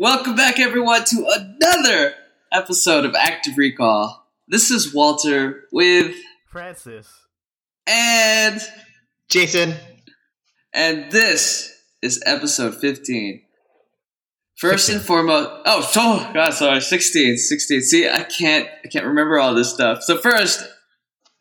[0.00, 2.14] Welcome back, everyone, to another
[2.50, 4.26] episode of Active Recall.
[4.48, 6.16] This is Walter with
[6.50, 7.06] Francis.
[7.86, 8.62] and
[9.28, 9.74] Jason.
[10.72, 13.42] and this is episode 15.
[14.56, 14.96] First 16.
[14.96, 17.82] and foremost, oh, so God, sorry, 16, 16.
[17.82, 20.02] See, I can't, I can't remember all this stuff.
[20.02, 20.66] So first,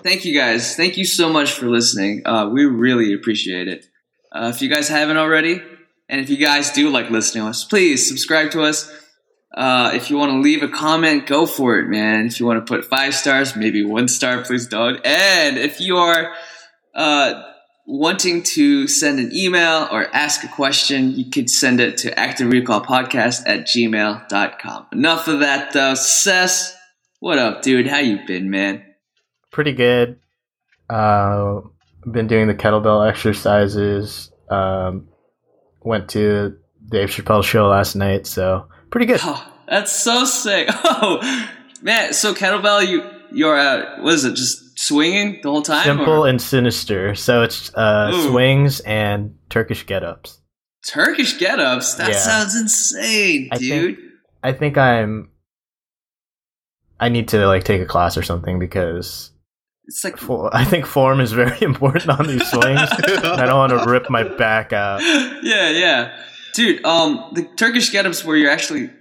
[0.04, 0.76] thank you guys.
[0.76, 2.23] Thank you so much for listening.
[2.26, 3.86] Uh, we really appreciate it.
[4.34, 5.62] Uh, if you guys haven't already,
[6.10, 8.92] and if you guys do like listening to us, please subscribe to us.
[9.55, 12.28] Uh, if you want to leave a comment, go for it, man.
[12.28, 15.00] If you want to put five stars, maybe one star, please don't.
[15.06, 16.34] And if you are
[16.96, 17.43] uh,
[17.86, 23.43] wanting to send an email or ask a question, you could send it to activerecallpodcast
[23.46, 24.87] at gmail.com.
[24.92, 25.96] Enough of that, though.
[25.96, 26.76] Sess,
[27.20, 27.87] what up, dude?
[27.87, 28.84] How you been, man?
[29.51, 30.20] Pretty good.
[30.89, 31.62] Uh,
[32.09, 34.31] been doing the kettlebell exercises.
[34.50, 35.09] Um,
[35.81, 36.58] went to
[36.89, 39.20] Dave Chappelle show last night, so pretty good.
[39.23, 40.67] Oh, that's so sick.
[40.83, 41.20] Oh,
[41.81, 42.14] man.
[42.14, 44.36] So kettlebell, you you're uh, what is it?
[44.36, 45.84] Just swinging the whole time?
[45.84, 47.16] Simple or and sinister.
[47.16, 48.30] So it's uh, Ooh.
[48.30, 50.39] swings and Turkish get-ups.
[50.88, 51.95] Turkish get-ups?
[51.95, 52.17] That Yeah.
[52.17, 53.95] sounds insane, I dude.
[53.98, 54.09] think-
[54.42, 55.30] I think I'm.
[57.00, 59.32] I need to like take a class or something because
[59.90, 62.80] it's like fo- I think form is very important on these swings.
[62.80, 65.02] I don't want to rip my back out.
[65.44, 66.18] yeah, yeah,
[66.54, 66.86] dude.
[66.86, 68.92] Um, the Turkish get-ups where you're actually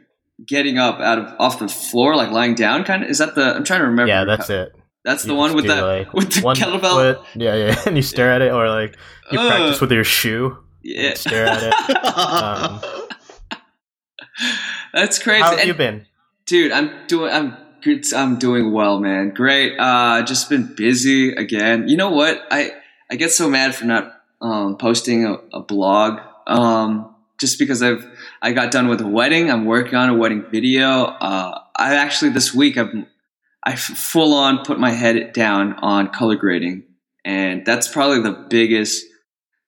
[0.46, 3.10] getting up out of off the floor, like lying down, kind of.
[3.10, 3.54] Is that the?
[3.54, 4.08] I'm trying to remember.
[4.08, 4.72] Yeah, that's it.
[5.04, 7.14] That's the one with the like, with the kettlebell.
[7.16, 8.96] foot- yeah, yeah, and you stare at it, or like
[9.30, 9.48] you Ugh.
[9.48, 11.74] practice with your shoe, Yeah, stare at it.
[12.18, 12.80] Um,
[14.92, 15.42] that's crazy.
[15.42, 16.06] How have And- you been?
[16.46, 17.54] dude i'm doing i'm
[18.14, 19.30] i'm doing well man.
[19.30, 19.78] Great.
[19.78, 21.88] Uh just been busy again.
[21.88, 22.42] You know what?
[22.50, 22.72] I
[23.10, 28.06] i get so mad for not um posting a, a blog um just because i've
[28.42, 29.50] i got done with a wedding.
[29.50, 31.04] I'm working on a wedding video.
[31.04, 32.92] Uh i actually this week i've
[33.62, 36.84] i full on put my head down on color grading.
[37.24, 39.04] And that's probably the biggest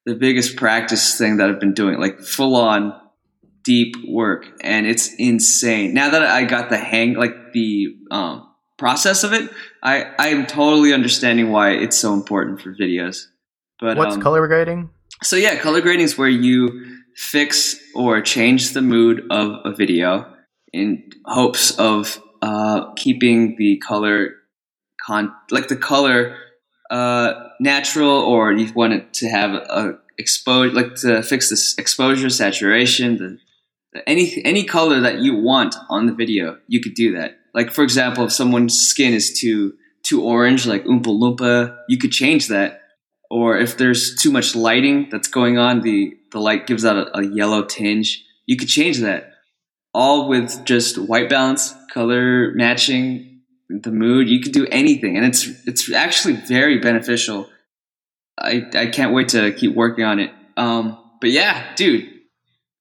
[0.06, 3.00] the biggest practice thing that i've been doing like full on
[3.70, 8.44] deep work and it's insane now that i got the hang like the um,
[8.76, 9.48] process of it
[9.81, 13.26] i i am totally understanding why it's so important for videos
[13.78, 14.91] but What's um, color grading?
[15.22, 20.26] so yeah color grading is where you fix or change the mood of a video
[20.72, 24.31] in hopes of uh, keeping the color
[25.06, 26.37] con like the color
[26.91, 32.28] uh, natural or you want it to have a expose like to fix this exposure
[32.28, 33.38] saturation the
[34.06, 37.38] any any color that you want on the video you could do that.
[37.54, 42.12] Like for example if someone's skin is too too orange like oompa loompa you could
[42.12, 42.82] change that.
[43.30, 47.18] Or if there's too much lighting that's going on the the light gives out a,
[47.18, 49.32] a yellow tinge you could change that.
[49.92, 55.16] All with just white balance color matching the mood you could do anything.
[55.16, 57.48] And it's it's actually very beneficial.
[58.38, 60.30] I i can't wait to keep working on it.
[60.56, 62.08] Um but yeah dude.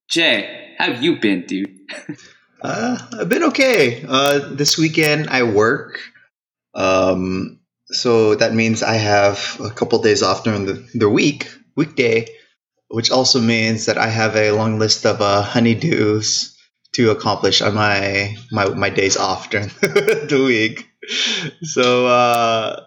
[0.08, 1.76] Jay how have you been dude
[2.62, 4.04] Uh, I've been okay.
[4.06, 5.98] Uh, this weekend I work,
[6.74, 12.26] um, so that means I have a couple days off during the, the week, weekday,
[12.88, 16.54] which also means that I have a long list of uh, honeydews
[16.96, 20.86] to accomplish on my my, my days off during the week.
[21.62, 22.84] So uh,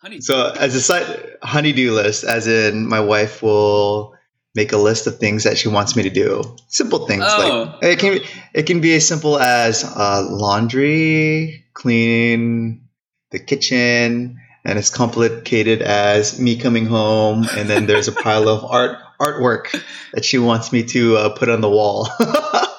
[0.00, 4.15] honey so as a side honeydew list, as in my wife will
[4.56, 6.56] make a list of things that she wants me to do.
[6.68, 7.78] Simple things Oh.
[7.78, 8.20] like it can
[8.54, 12.88] it can be as simple as uh, laundry, cleaning
[13.30, 18.64] the kitchen, and as complicated as me coming home, and then there's a pile of
[18.64, 19.70] art artwork
[20.12, 22.08] that she wants me to uh, put on the wall.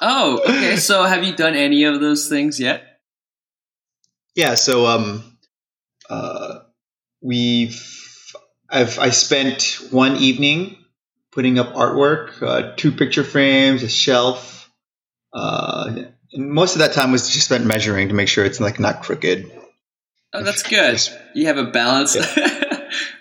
[0.00, 2.82] oh okay so have you done any of those things yet
[4.36, 5.36] Yeah, so um,
[6.08, 6.60] uh,
[7.20, 7.82] we've
[8.70, 10.76] I've I spent one evening
[11.38, 14.68] putting up artwork, uh, two picture frames, a shelf.
[15.32, 18.80] Uh, and most of that time was just spent measuring to make sure it's like
[18.80, 19.48] not crooked.
[20.32, 21.00] Oh, that's good.
[21.36, 22.50] You have a balance with Yeah.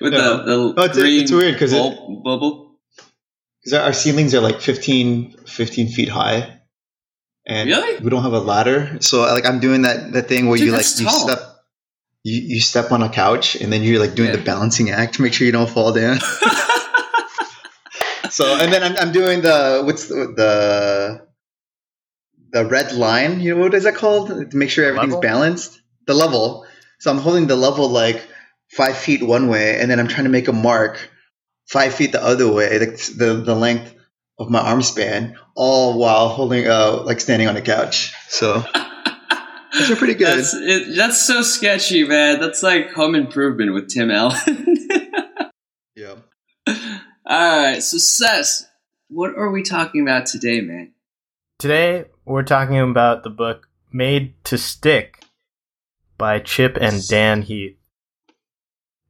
[0.01, 2.79] the, the Oh, it's- green it's weird 'cause it- bul- bubble.
[3.63, 6.59] Because our ceilings are like 15, 15 feet high,
[7.45, 7.99] and Really?
[8.03, 8.97] we don't have a ladder.
[9.01, 11.39] So like I'm doing that that thing where Dude, you like you step.
[12.23, 14.37] You, you step on a couch and then you're like doing Yeah.
[14.37, 16.17] the balancing act to make sure you don't fall down.
[18.37, 21.27] So and then I'm, I'm doing the what's the, the
[22.51, 23.39] the red line.
[23.39, 24.27] You know what is that called?
[24.27, 25.21] To make sure everything's Level?
[25.21, 25.81] balanced.
[26.05, 26.67] The level.
[26.99, 28.21] So I'm holding the level like
[28.69, 31.09] five feet one way, and then I'm trying to make a mark
[31.65, 32.77] five feet the other way.
[32.77, 33.95] The the, the length
[34.37, 38.13] of my arm span, all while holding, uh, like standing on the couch.
[38.29, 38.63] So
[39.73, 40.37] those are pretty good.
[40.37, 42.39] That's it, that's so sketchy, man.
[42.39, 44.89] That's like Home Improvement with Tim Allen.
[45.95, 46.17] yeah.
[47.29, 48.65] All right, so Sess,
[49.09, 50.93] what are we talking about today, man?
[51.59, 55.25] Today we're talking about the book Made to Stick
[56.17, 57.75] by Chip and Dan Heath.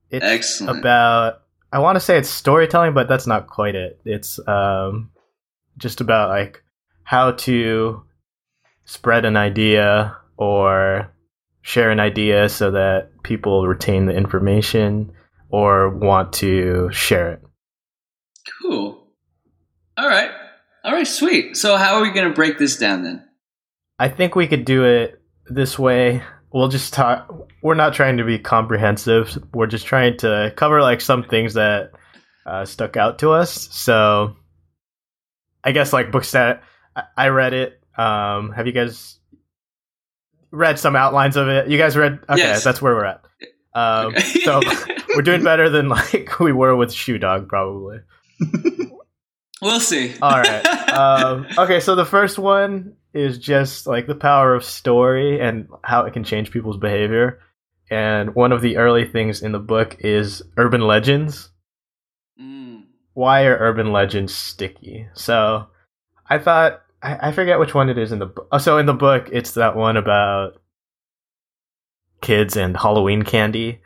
[0.09, 0.79] It's Excellent.
[0.79, 3.99] about I want to say it's storytelling, but that's not quite it.
[4.03, 5.11] It's um
[5.77, 6.63] just about like
[7.03, 8.03] how to
[8.85, 11.13] spread an idea or
[11.61, 15.11] share an idea so that people retain the information
[15.49, 17.43] or want to share it.
[18.61, 19.07] Cool.
[19.97, 20.31] All right.
[20.83, 21.57] All right, sweet.
[21.57, 23.27] So how are we going to break this down then?
[23.99, 26.23] I think we could do it this way.
[26.53, 27.49] We'll just talk.
[27.61, 29.37] We're not trying to be comprehensive.
[29.53, 31.91] We're just trying to cover like some things that
[32.45, 33.67] uh, stuck out to us.
[33.75, 34.35] So,
[35.63, 36.63] I guess like books that
[37.17, 37.81] I- read it.
[37.97, 39.19] Um, have you guys
[40.51, 41.67] read some outlines of it?
[41.67, 42.19] You guys read?
[42.29, 42.63] Okay, Yes.
[42.63, 43.21] that's where we're at.
[43.73, 44.21] Um, Okay.
[44.43, 44.61] so
[45.15, 47.97] we're doing better than like we were with Shoe Dog, probably.
[49.61, 50.15] We'll see.
[50.21, 50.65] All right.
[50.89, 56.05] Um, okay, so the first one is just like the power of story and how
[56.05, 57.39] it can change people's behavior.
[57.89, 61.49] And one of the early things in the book is urban legends.
[62.39, 62.83] Mm.
[63.13, 65.07] Why are urban legends sticky?
[65.13, 65.67] So
[66.29, 68.47] I thought, I, I forget which one it is in the book.
[68.51, 70.61] Oh, so in the book, it's that one about
[72.21, 73.81] kids and Halloween candy.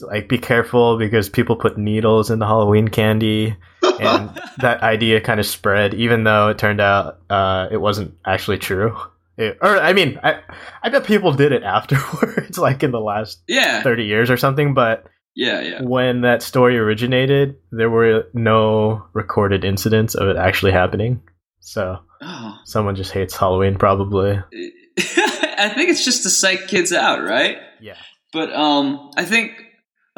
[0.00, 3.56] Like, be careful because people put needles in the Halloween candy
[4.00, 8.58] and that idea kind of spread, even though it turned out uh, it wasn't actually
[8.58, 8.96] true.
[9.36, 10.40] It- or I mean, I
[10.82, 13.82] I bet people did it afterwards, like in the last yeah.
[13.82, 14.74] thirty years or something.
[14.74, 15.04] But
[15.36, 15.82] Yeah, yeah.
[15.82, 21.22] when that story originated, there were no recorded incidents of it actually happening.
[21.60, 22.56] So Oh.
[22.64, 24.32] someone just hates Halloween, probably.
[24.98, 27.58] I think it's just to psych kids out, right?
[27.80, 27.94] Yeah.
[28.32, 29.52] But um I think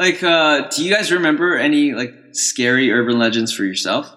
[0.01, 4.11] like uh do you guys remember any like scary urban legends for yourself?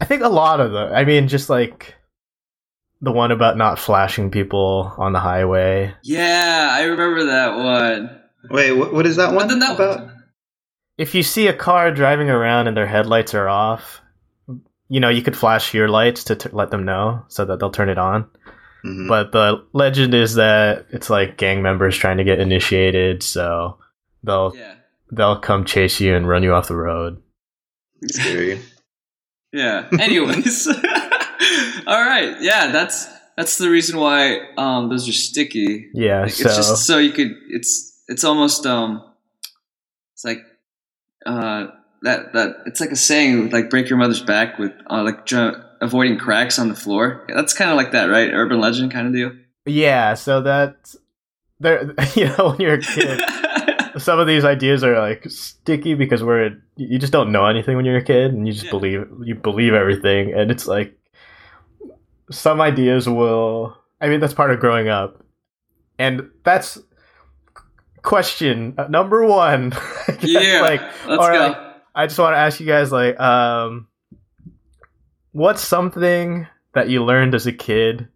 [0.00, 0.92] I think a lot of them.
[0.92, 1.94] I mean, just like
[3.00, 5.94] the one about not flashing people on the highway.
[6.02, 8.20] Yeah, I remember that one.
[8.50, 10.08] Wait, what, what is that one then that- about?
[10.98, 14.02] if you see a car driving around and their headlights are off,
[14.90, 17.70] you know, you could flash your lights to t- let them know so that they'll
[17.70, 18.26] turn it on.
[18.84, 19.08] Mhm.
[19.08, 23.78] But the legend is that it's like gang members trying to get initiated, so
[24.22, 24.74] they'll Yeah.
[25.12, 27.22] they'll come chase you and run you off the road.
[28.06, 28.60] Scary.
[29.52, 29.88] Yeah.
[29.98, 30.68] Anyways.
[31.86, 32.36] All right.
[32.40, 35.88] Yeah, that's that's the reason why um those are sticky.
[35.92, 39.02] Yeah, Like, so it's just so you could it's it's almost um
[40.14, 40.38] it's like
[41.26, 41.66] uh
[42.02, 45.56] that that it's like a saying like break your mother's back with uh, like ju-
[45.80, 47.24] avoiding cracks on the floor.
[47.28, 48.30] Yeah, that's kind of like that, right?
[48.32, 49.32] Urban legend kind of deal.
[49.66, 50.94] yeah, so that
[51.58, 53.20] there you know when you're a kid,
[54.00, 57.84] some of these ideas are like sticky because we're you just don't know anything when
[57.84, 58.70] you're a kid and you just Yeah.
[58.70, 60.96] believe you believe everything and it's like
[62.30, 65.22] some ideas will I mean that's part of growing up
[65.98, 66.78] and that's
[68.02, 69.72] question number 1
[70.08, 70.60] I guess, yeah.
[70.62, 71.38] like let's go.
[71.38, 71.56] like,
[71.94, 73.88] I just want to ask you guys like um
[75.32, 78.08] what's something that you learned as a kid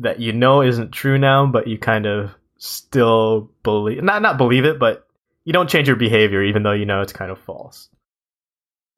[0.00, 4.64] that you know isn't true now but you kind of still believe not not believe
[4.64, 5.06] it but
[5.48, 7.88] you don't change your behavior even though you know it's kind of false.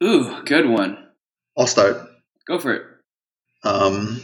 [0.03, 0.97] Ooh, good one.
[1.57, 2.09] I'll start.
[2.45, 2.83] Go for it.
[3.63, 4.21] Um,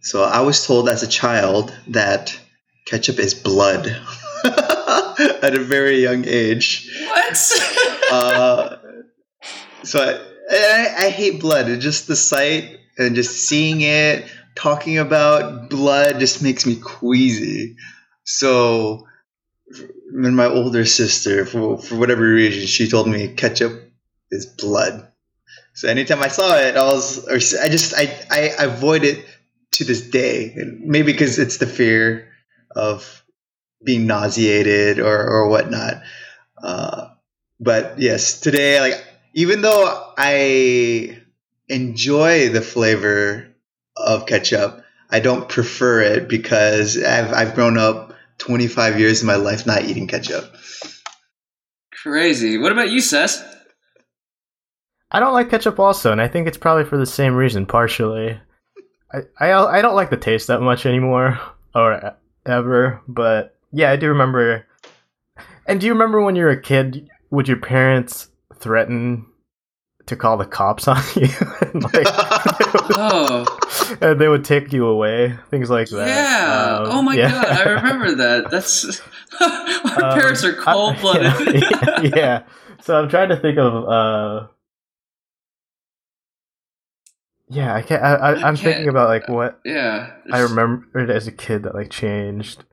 [0.00, 2.34] so I was told as a child that
[2.86, 3.88] ketchup is blood
[4.44, 6.90] at a very young age.
[7.06, 7.52] What?
[8.10, 8.78] Uh,
[9.82, 10.14] so I,
[10.50, 11.68] I, I hate blood.
[11.68, 17.76] It's just the sight and just seeing it, talking about blood just makes me queasy.
[18.24, 19.07] So
[20.12, 23.72] when my older sister, for, for whatever reason, she told me ketchup
[24.30, 25.06] is blood.
[25.74, 29.24] So anytime I saw it, I was, I just, I, I avoid it
[29.72, 30.54] to this day.
[30.80, 32.28] Maybe because it's the fear
[32.74, 33.24] of
[33.84, 36.02] being nauseated or, or whatnot.
[36.60, 37.08] Uh,
[37.60, 41.22] but yes, today, like, even though I
[41.68, 43.54] enjoy the flavor
[43.96, 48.07] of ketchup, I don't prefer it because I've, I've grown up
[48.38, 50.54] 25 years of my life not eating ketchup.
[52.02, 52.58] Crazy.
[52.58, 53.42] What about you, Sess?
[55.10, 58.38] I don't like ketchup also and I think it's probably for the same reason partially.
[59.12, 61.40] I I, I don't like the taste that much anymore
[61.74, 62.16] or
[62.46, 64.66] ever but yeah, I do remember
[65.66, 69.26] And do you remember when you were a kid would your parents threaten
[70.08, 71.28] to call the cops on you,
[71.62, 72.06] and, like,
[73.00, 73.44] Oh,
[74.00, 76.08] and they would take you away, things like that.
[76.08, 76.78] yeah.
[76.78, 77.30] Um, oh my yeah.
[77.30, 78.50] god, I remember that.
[78.50, 79.00] That's
[79.40, 81.62] our Um, parents are cold blooded.
[81.62, 82.42] yeah, yeah.
[82.82, 83.84] So I'm trying to think of.
[83.88, 84.48] uh
[87.50, 88.02] Yeah, I can't.
[88.02, 90.12] I, I'm thinking about like what yeah.
[90.30, 92.64] I remembered as a kid that like changed.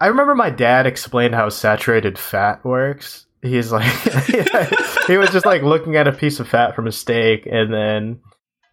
[0.00, 3.25] I remember my dad explained how saturated fat works.
[3.42, 3.84] He's like,
[5.06, 8.20] he was just like looking at a piece of fat from a steak, and then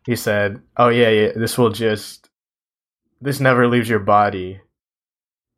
[0.06, 2.30] he said, "Oh yeah, yeah, this will just,
[3.22, 4.62] this never leaves your body."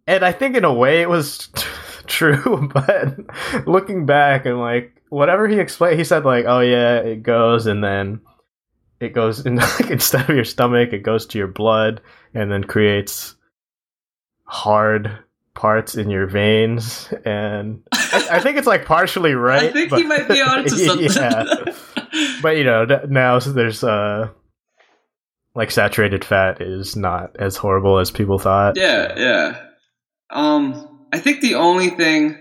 [0.07, 1.49] And I think in a way it was
[2.07, 7.23] true, but looking back and like whatever he explained, he said like, "Oh yeah, it
[7.23, 8.21] goes," and then
[8.99, 12.01] it goes in like instead of your stomach, it goes to your blood,
[12.33, 13.35] and then creates
[14.45, 15.19] hard
[15.55, 19.63] parts in your veins, and I, I think it's like partially right.
[19.63, 21.09] I think but, he might be onto something.
[21.11, 21.45] yeah,
[22.41, 24.29] but you know now there's uh
[25.55, 28.77] like saturated fat is not as horrible as people thought.
[28.77, 29.61] Yeah, yeah.
[30.29, 32.37] Um, I think the only thing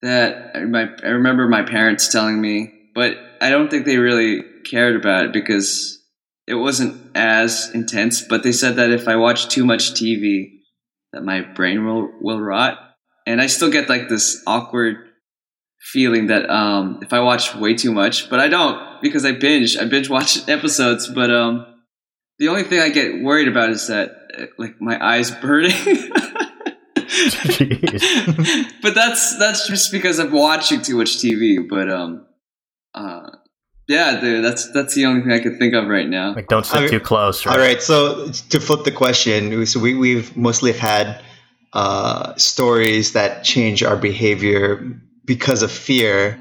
[0.00, 4.42] that I, my, I remember my parents telling me, but I don't think they really
[4.64, 6.02] cared about it because
[6.46, 8.22] it wasn't as intense.
[8.22, 10.53] But they said that if I watched too much TV,
[11.14, 12.78] that my brain will will rot,
[13.26, 14.96] and I still get like this awkward
[15.80, 19.76] feeling that um, if I watch way too much, but I don't because I binge.
[19.76, 21.66] I binge watch episodes, but um,
[22.38, 25.72] the only thing I get worried about is that uh, like my eyes burning.
[28.82, 31.66] But that's that's just because I'm watching too much TV.
[31.66, 32.26] But um,
[32.94, 33.30] uh,
[33.88, 36.34] yeah, dude, that's that's the only thing I could think of right now.
[36.34, 36.88] Like don't sit Okay.
[36.88, 37.44] too close.
[37.44, 37.52] Right?
[37.52, 41.22] All right, so to flip the question, so we, we've mostly had
[41.72, 44.84] uh, stories that change our behavior
[45.24, 46.38] because of fear.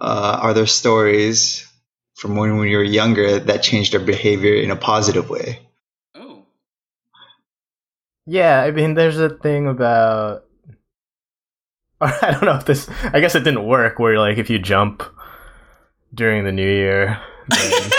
[0.00, 1.66] Uh, are there stories
[2.14, 5.58] from when we were younger that changed our behavior in a positive way?
[6.14, 6.44] Oh,
[8.26, 10.44] Yeah, I mean, there's a thing about.
[12.00, 12.88] I don't know if this.
[13.12, 13.98] I guess it didn't work.
[13.98, 15.02] Where like if you jump
[16.14, 17.90] during the new year then,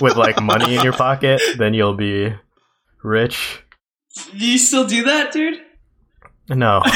[0.00, 2.34] with like money in your pocket, then you'll be
[3.02, 3.62] rich.
[4.32, 5.60] do you still do that, dude?
[6.48, 6.82] No,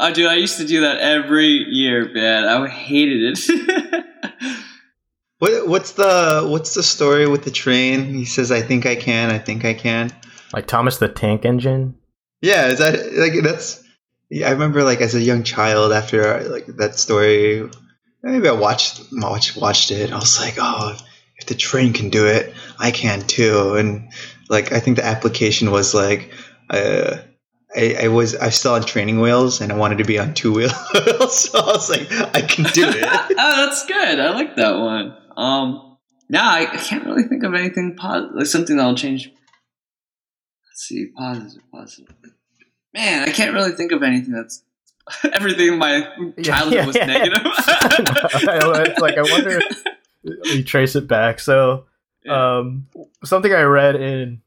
[0.00, 2.44] Oh, dude, I used to do that every year, man.
[2.44, 4.04] I hated it.
[5.40, 8.12] What, what's the what's the story with the train?
[8.12, 9.30] He says, "I think I can.
[9.30, 10.10] I think I can."
[10.52, 11.94] like Thomas the Tank Engine.
[12.40, 13.84] Yeah, is that like that's?
[14.30, 17.68] Yeah, I remember like as a young child after like that story.
[18.22, 20.12] Maybe I watched watched watched it.
[20.12, 20.96] I was like, oh,
[21.36, 23.74] if the train can do it, I can too.
[23.76, 24.10] And
[24.48, 26.30] like I think the application was like,
[26.68, 27.18] uh,
[27.74, 30.72] I, I was I on training wheels and I wanted to be on two wheels.
[31.32, 33.04] so I was like, I can do it.
[33.04, 34.20] oh, that's good.
[34.20, 35.16] I like that one.
[35.36, 35.96] Um,
[36.28, 39.28] now I, I can't really think of anything positive, like something that'll change.
[39.28, 42.14] Let's see, positive, positive.
[42.94, 44.62] Man, I can't really think of anything that's.
[45.32, 46.02] Everything in my
[46.42, 47.06] childhood yeah, was yeah.
[47.06, 47.40] negative.
[47.46, 49.58] it's like I wonder
[50.22, 51.40] if you trace it back.
[51.40, 51.86] So,
[52.24, 52.58] Yeah.
[52.58, 52.86] um,
[53.24, 54.42] something I read in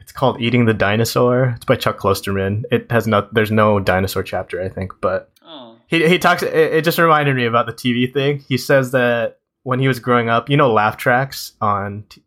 [0.00, 1.52] it's called Eating the Dinosaur.
[1.56, 2.62] It's by Chuck Klosterman.
[2.70, 6.42] It has no there's no dinosaur chapter, I think, but oh, he he talks.
[6.42, 8.38] It, it just reminded me about the TV thing.
[8.48, 12.22] He says that when he was growing up, you know, laugh tracks on t-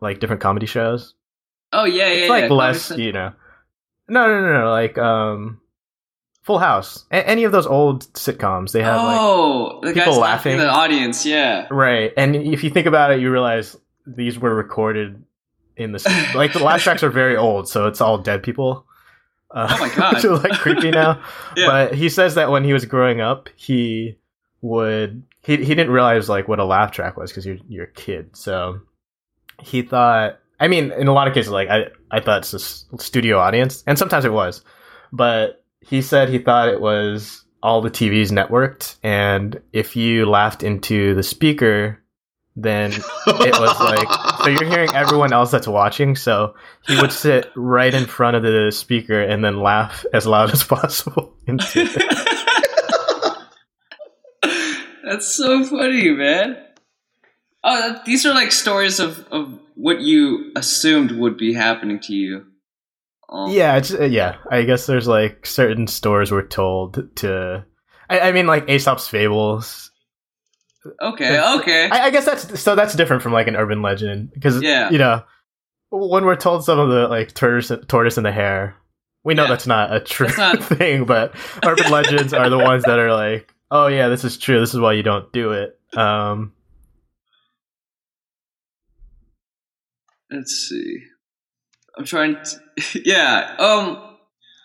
[0.00, 1.14] like different comedy shows.
[1.72, 2.28] oh yeah, yeah, It's yeah.
[2.28, 3.32] like less, you know.
[4.08, 4.70] No, no, no, no.
[4.70, 5.60] Like um,
[6.42, 7.04] Full House.
[7.10, 10.58] A- any of those old sitcoms, they have like oh, the people guys laughing in
[10.58, 11.24] the audience.
[11.24, 11.66] Yeah.
[11.70, 12.12] right.
[12.16, 15.22] And if you think about it, you realize these were recorded
[15.76, 18.86] in the like the laugh tracks are very old, so it's all dead people.
[19.50, 20.14] Uh, Oh my God.
[20.14, 21.22] which is like creepy now.
[21.56, 21.66] Yeah.
[21.66, 24.18] But he says that when he was growing up, he
[24.60, 27.90] would he he didn't realize like what a laugh track was because you're you're a
[27.92, 28.36] kid.
[28.36, 28.80] So
[29.62, 30.40] he thought.
[30.64, 33.84] I mean, in a lot of cases, like I I thought it's a studio audience,
[33.86, 34.64] and sometimes it was,
[35.12, 40.62] but he said he thought it was all the TVs networked, and if you laughed
[40.62, 42.02] into the speaker,
[42.56, 44.08] then it was like
[44.42, 46.54] so you're hearing everyone else that's watching so
[46.86, 50.64] he would sit right in front of the speaker and then laugh as loud as
[50.64, 51.90] possible into it.
[55.04, 56.56] That's so funny, man.
[57.66, 62.44] Oh, these are like stories of, of what you assumed would be happening to you.
[63.30, 67.64] Um, yeah it's, uh, yeah i guess there's like certain stores were told to
[68.10, 69.90] i, I mean like aesop's fables
[71.00, 71.40] Okay.
[71.58, 71.88] Okay.
[71.90, 74.90] I, I guess that's so that's different from like an urban legend because Yeah.
[74.90, 75.22] you know
[75.90, 78.76] when we're told some of the like tortoise tortoise and the hare
[79.24, 79.48] We know Yeah.
[79.48, 83.52] that's not a true not- thing, but urban legends are the ones that are like,
[83.70, 84.60] oh yeah, this is true.
[84.60, 85.78] This is why you don't do it.
[85.96, 86.52] Um,
[90.34, 90.98] Let's see.
[91.96, 93.02] I'm trying to.
[93.04, 93.56] Yeah.
[93.58, 94.16] Um.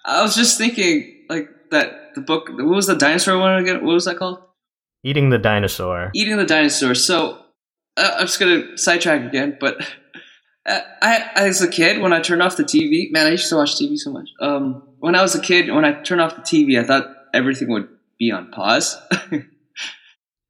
[0.05, 2.15] I was just thinking, like that.
[2.15, 2.49] The book.
[2.49, 3.85] What was the dinosaur one again?
[3.85, 4.39] What was that called?
[5.03, 6.11] eating the dinosaur.
[6.13, 6.95] Eating the dinosaur.
[6.95, 7.37] So
[7.97, 9.77] uh, I'm just gonna sidetrack again, but
[10.65, 13.55] uh, I, as a kid, when I turned off the TV, man, I used to
[13.55, 14.29] watch TV so much.
[14.41, 17.69] Um, when I was a kid, when I turned off the TV, I thought everything
[17.69, 18.97] would be on pause.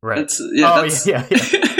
[0.01, 0.15] Right.
[0.15, 0.71] that's yeah.
[0.71, 1.78] oh that's, yeah, yeah.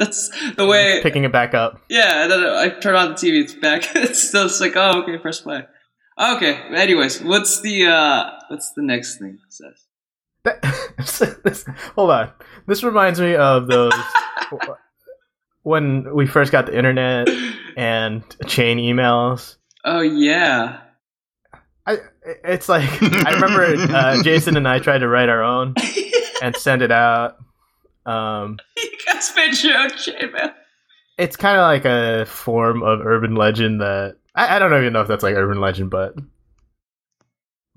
[0.00, 1.00] That's the way.
[1.02, 1.80] Picking it back up.
[1.88, 3.84] Yeah, and then I turn on the TV, it's back.
[3.94, 5.62] it's still it's like, oh, okay, press play.
[6.18, 6.54] Okay.
[6.74, 9.84] Anyways, what's the uh what's the next thing it says?
[10.44, 11.64] That- this-
[11.94, 12.32] hold on.
[12.66, 13.92] This reminds me of those
[15.62, 17.28] when we first got the internet
[17.76, 19.56] and chain emails.
[19.84, 20.80] Oh yeah.
[21.86, 21.98] I,
[22.44, 25.74] it's like I remember uh, Jason and I tried to write our own
[26.42, 27.36] and send it out.
[28.06, 30.30] Um, you guys made your own chain
[31.18, 35.02] it's kind of like a form of urban legend that I, I don't even know
[35.02, 36.14] if that's like urban legend, but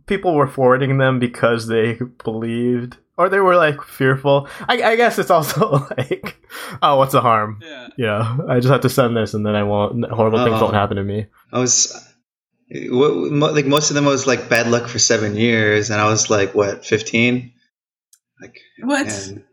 [0.06, 4.48] people were forwarding them because they believed or they were like fearful.
[4.68, 6.38] I, I guess it's also like,
[6.82, 7.60] oh, what's the harm?
[7.62, 7.88] Yeah.
[7.98, 10.10] You know, I just have to send this and then I won't.
[10.10, 10.64] Horrible things Uh-huh.
[10.64, 11.28] won't happen to me.
[11.52, 11.94] I was
[12.72, 16.08] what, mo- like most of them was like bad luck for seven years, and I
[16.10, 17.52] was like what fifteen,
[18.42, 19.06] like What?
[19.08, 19.44] and,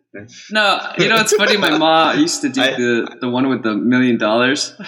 [0.50, 1.56] No, you know it's funny.
[1.56, 4.74] My mom used to do I- the the one with the million dollars.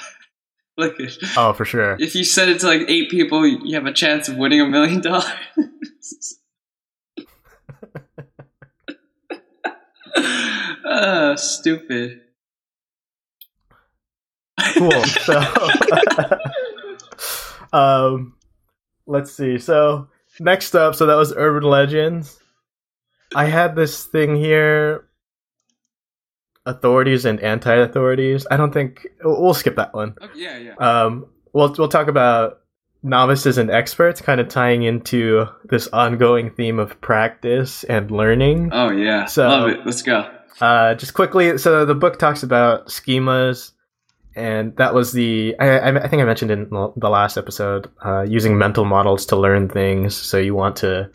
[0.79, 0.97] Like,
[1.37, 1.99] Oh, for sure.
[2.01, 4.65] if you send it to like eight people, you have a chance of winning a
[4.67, 5.29] million dollars.
[10.85, 12.21] Ah, stupid.
[14.75, 14.91] cool.
[15.25, 15.41] So,
[17.73, 18.35] um,
[19.07, 19.59] let's see.
[19.59, 20.09] So
[20.41, 22.39] next up, so that was urban legends.
[23.35, 25.07] I had this thing here.
[26.65, 28.47] Authorities and anti-authorities.
[28.51, 30.15] I don't think we'll skip that one.
[30.23, 30.75] Okay, yeah, yeah.
[30.77, 32.61] Um, we'll we'll talk about
[33.03, 38.71] novices and experts, kind of tying into this ongoing theme of practice and learning.
[38.73, 39.81] Oh yeah, So- love it.
[39.85, 40.31] Let's go.
[40.61, 43.73] Uh, just quickly, so the book talks about schemas,
[44.37, 48.23] and that was the I, I I think I mentioned in the last episode uh,
[48.23, 50.15] using mental models to learn things.
[50.15, 51.11] So you want to,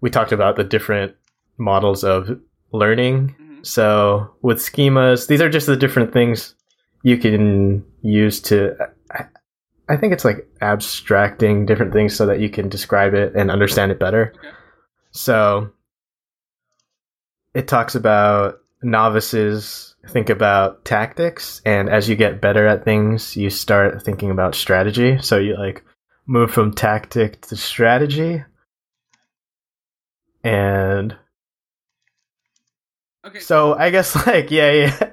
[0.00, 1.14] we talked about the different
[1.56, 2.40] models of
[2.72, 3.36] learning.
[3.62, 6.54] So with schemas, these are just the different things
[7.02, 8.76] you can use to.
[9.10, 9.26] I,
[9.88, 13.92] I think it's like abstracting different things so that you can describe it and understand
[13.92, 14.32] it better.
[14.36, 14.48] Okay.
[15.12, 15.70] So
[17.54, 23.50] it talks about novices think about tactics and as you get better at things you
[23.50, 25.84] start thinking about strategy so you like
[26.26, 28.42] move from tactic to strategy
[30.44, 31.16] and
[33.28, 33.40] Okay.
[33.40, 35.10] so i guess like yeah yeah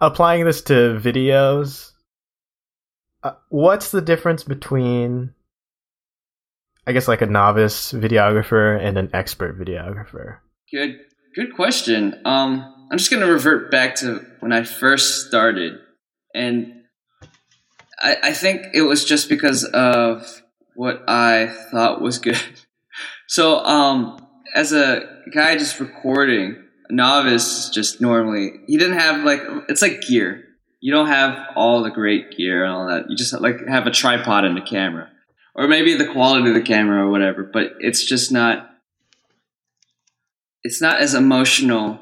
[0.00, 1.92] applying this to videos
[3.22, 5.32] uh, what's the difference between
[6.86, 10.38] i guess like a novice videographer and an expert videographer
[10.72, 10.98] Good,
[11.36, 12.20] good question.
[12.24, 15.78] Um, I'm just gonna revert back to when I first started,
[16.34, 16.82] and
[18.00, 20.42] I, I think it was just because of
[20.74, 22.40] what I thought was good.
[23.28, 25.02] So, um, as a
[25.34, 30.44] guy just recording, novice just normally he didn't have like it's like gear.
[30.80, 33.10] You don't have all the great gear and all that.
[33.10, 35.10] You just like have a tripod and a camera,
[35.54, 37.48] or maybe the quality of the camera or whatever.
[37.50, 38.70] But it's just not
[40.62, 42.00] it's not as emotional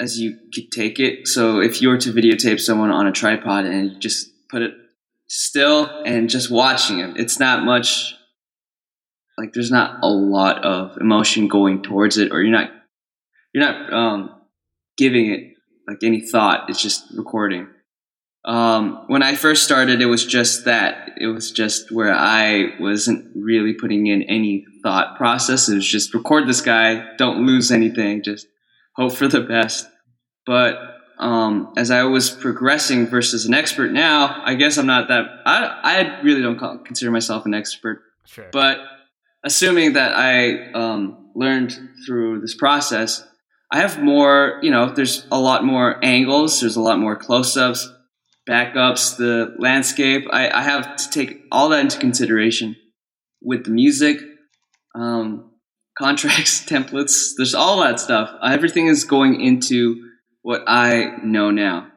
[0.00, 1.28] as you could take it.
[1.28, 4.74] So if you were to videotape someone on a tripod and you just put it
[5.28, 8.14] still and just watching it, it's not much
[9.38, 12.70] like there's not a lot of emotion going towards it or you're not
[13.52, 14.40] you're not um
[14.96, 15.54] giving it
[15.86, 16.68] like any thought.
[16.70, 17.68] It's just recording.
[18.44, 21.12] Um, when I first started, it was just that.
[21.16, 25.68] It was just where I wasn't really putting in any thought process.
[25.68, 28.48] It was just record this guy, don't lose anything, just
[28.96, 29.88] hope for the best.
[30.44, 30.76] But
[31.18, 35.26] um, as I was progressing versus an expert now, I guess I'm not that.
[35.46, 38.02] I I really don't call, consider myself an expert.
[38.24, 38.78] sure But
[39.44, 43.24] assuming that I um, learned through this process,
[43.72, 47.56] I have more, you know, there's a lot more angles, there's a lot more close
[47.56, 47.88] ups,
[48.46, 50.26] backups, the landscape.
[50.30, 52.76] I, I have to take all that into consideration
[53.40, 54.18] with the music,
[54.94, 55.50] um,
[55.98, 58.30] contracts, templates, there's all that stuff.
[58.44, 60.10] Everything is going into
[60.42, 61.88] what I know now.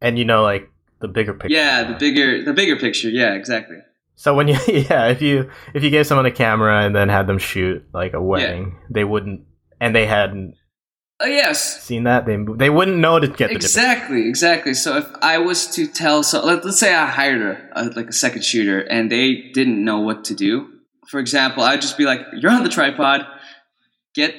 [0.00, 0.68] and you know like
[1.00, 3.08] the bigger picture Yeah, the bigger the bigger picture.
[3.08, 3.76] Yeah, exactly.
[4.16, 7.28] So when you yeah, if you if you gave someone a camera and then had
[7.28, 9.42] them shoot like a wedding, they wouldn't
[9.80, 10.54] and they hadn't
[11.20, 14.72] Oh yes, seen that, they they wouldn't know to get exactly, exactly.
[14.72, 18.08] So if I was to tell, so let, let's say I hired a, a like
[18.08, 20.68] a second shooter, and they didn't know what to do.
[21.08, 23.26] For example, I'd just be like, "You're on the tripod.
[24.14, 24.36] Get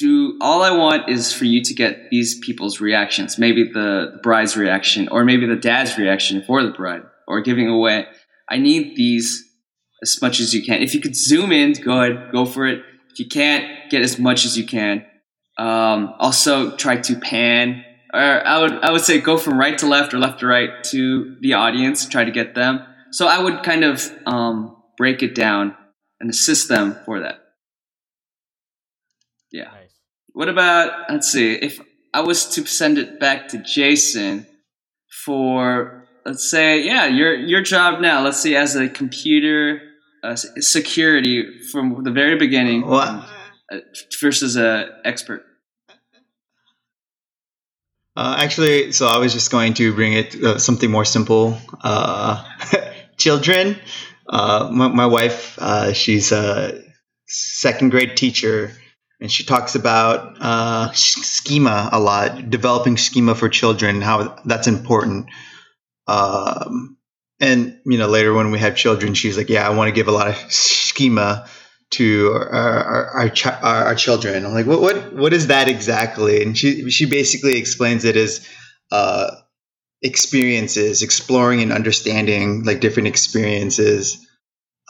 [0.00, 3.38] to all I want is for you to get these people's reactions.
[3.38, 7.68] Maybe the, the bride's reaction, or maybe the dad's reaction for the bride, or giving
[7.68, 8.04] away.
[8.46, 9.42] I need these
[10.02, 10.82] as much as you can.
[10.82, 12.82] If you could zoom in, go ahead, go for it.
[13.12, 15.04] If you can't, get as much as you can.
[15.58, 19.86] Um, also, try to pan, or I would I would say go from right to
[19.86, 22.06] left or left to right to the audience.
[22.08, 22.80] Try to get them.
[23.12, 25.76] So I would kind of um, break it down
[26.20, 27.40] and assist them for that.
[29.52, 29.64] Yeah.
[29.64, 29.98] Nice.
[30.32, 31.80] What about let's see if
[32.14, 34.46] I was to send it back to Jason
[35.24, 39.80] for let's say yeah your your job now let's see as a computer
[40.22, 43.26] uh, security from the very beginning uh,
[44.20, 45.42] versus a expert.
[48.16, 51.56] Uh, actually, so I was just going to bring it uh, something more simple.
[51.82, 52.44] Uh,
[53.16, 53.76] children.
[54.28, 56.82] Uh, my, my wife, uh, she's a
[57.26, 58.72] second grade teacher,
[59.20, 64.66] and she talks about uh, sch- schema a lot, developing schema for children, how that's
[64.66, 65.26] important.
[66.06, 66.96] Um,
[67.40, 70.08] and you know, later when we have children, she's like, "Yeah, I want to give
[70.08, 71.48] a lot of schema
[71.92, 76.56] to our our, our, our children." I'm like, "What what what is that exactly?" And
[76.56, 78.46] she she basically explains it as
[78.92, 79.30] uh,
[80.02, 84.26] experiences, exploring and understanding like different experiences,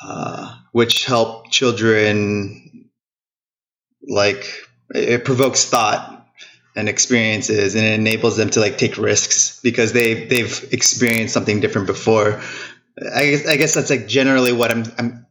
[0.02, 2.90] uh, which help children
[4.08, 4.44] like
[4.92, 6.19] it provokes thought
[6.80, 11.60] and experiences and it enables them to like take risks because they they've experienced something
[11.60, 12.40] different before.
[13.14, 14.84] I guess I guess that's like generally what I'm.
[14.98, 15.26] I'm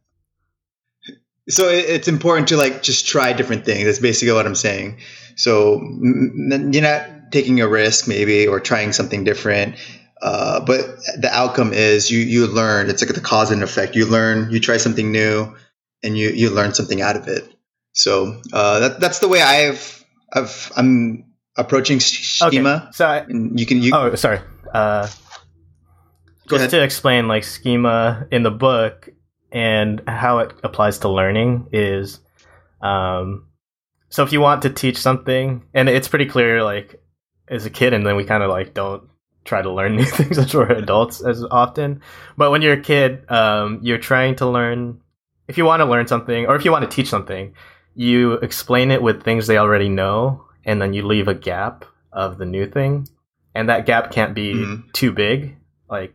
[1.48, 3.84] so it, it's important to like just try different things.
[3.84, 4.98] That's basically what I'm saying.
[5.36, 9.76] So you're not taking a risk maybe or trying something different.
[10.22, 10.80] Uh, but
[11.18, 12.90] the outcome is you you learn.
[12.90, 13.96] It's like the cause and effect.
[13.96, 14.50] You learn.
[14.50, 15.54] You try something new,
[16.02, 17.50] and you you learn something out of it.
[17.92, 22.56] So uh, that that's the way I've I've I'm approaching sch- Okay.
[22.56, 22.88] schema.
[22.92, 24.40] So I, you can you oh sorry.
[24.72, 25.06] Uh,
[26.48, 26.70] go just ahead.
[26.70, 29.08] to explain like schema in the book
[29.52, 32.20] and how it applies to learning is
[32.82, 33.46] um
[34.08, 37.00] so if you want to teach something and it's pretty clear like
[37.48, 39.02] as a kid and then we kind of like don't
[39.44, 42.00] try to learn new things as we're adults as often
[42.36, 45.00] but when you're a kid um you're trying to learn
[45.48, 47.52] if you want to learn something or if you want to teach something
[47.96, 52.38] you explain it with things they already know and then you leave a gap of
[52.38, 53.06] the new thing
[53.54, 54.92] and that gap can't be Mhm.
[54.92, 55.56] too big
[55.88, 56.14] like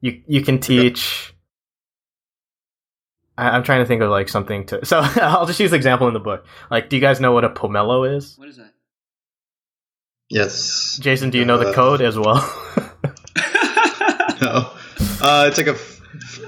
[0.00, 1.32] you you can teach
[3.38, 6.08] I, i'm trying to think of like something to so i'll just use the example
[6.08, 8.72] in the book like do you guys know what a pomelo is What is that?
[10.30, 10.98] yes.
[11.00, 12.36] jason do you know the Uh, code as well
[14.42, 14.70] No.
[15.22, 15.76] Uh, it's like a.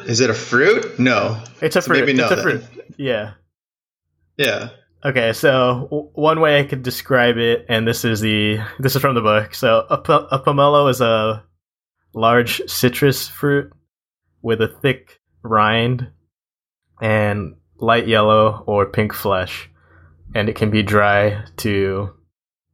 [0.06, 0.98] Is it a fruit?
[0.98, 1.42] No.
[1.62, 2.42] it's a So fruit maybe it's no a then.
[2.42, 2.64] fruit
[2.98, 3.32] yeah
[4.36, 4.68] Yeah.
[5.04, 9.00] Okay, so w- one way I could describe it, and this is the this is
[9.00, 9.54] from the book.
[9.54, 11.44] So a, pomelo is a
[12.14, 13.72] large citrus fruit
[14.42, 16.08] with a thick rind
[17.00, 19.70] and light yellow or pink flesh,
[20.34, 22.10] and it can be dry to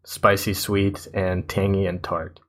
[0.05, 2.41] spicy, sweet, and tangy and tart.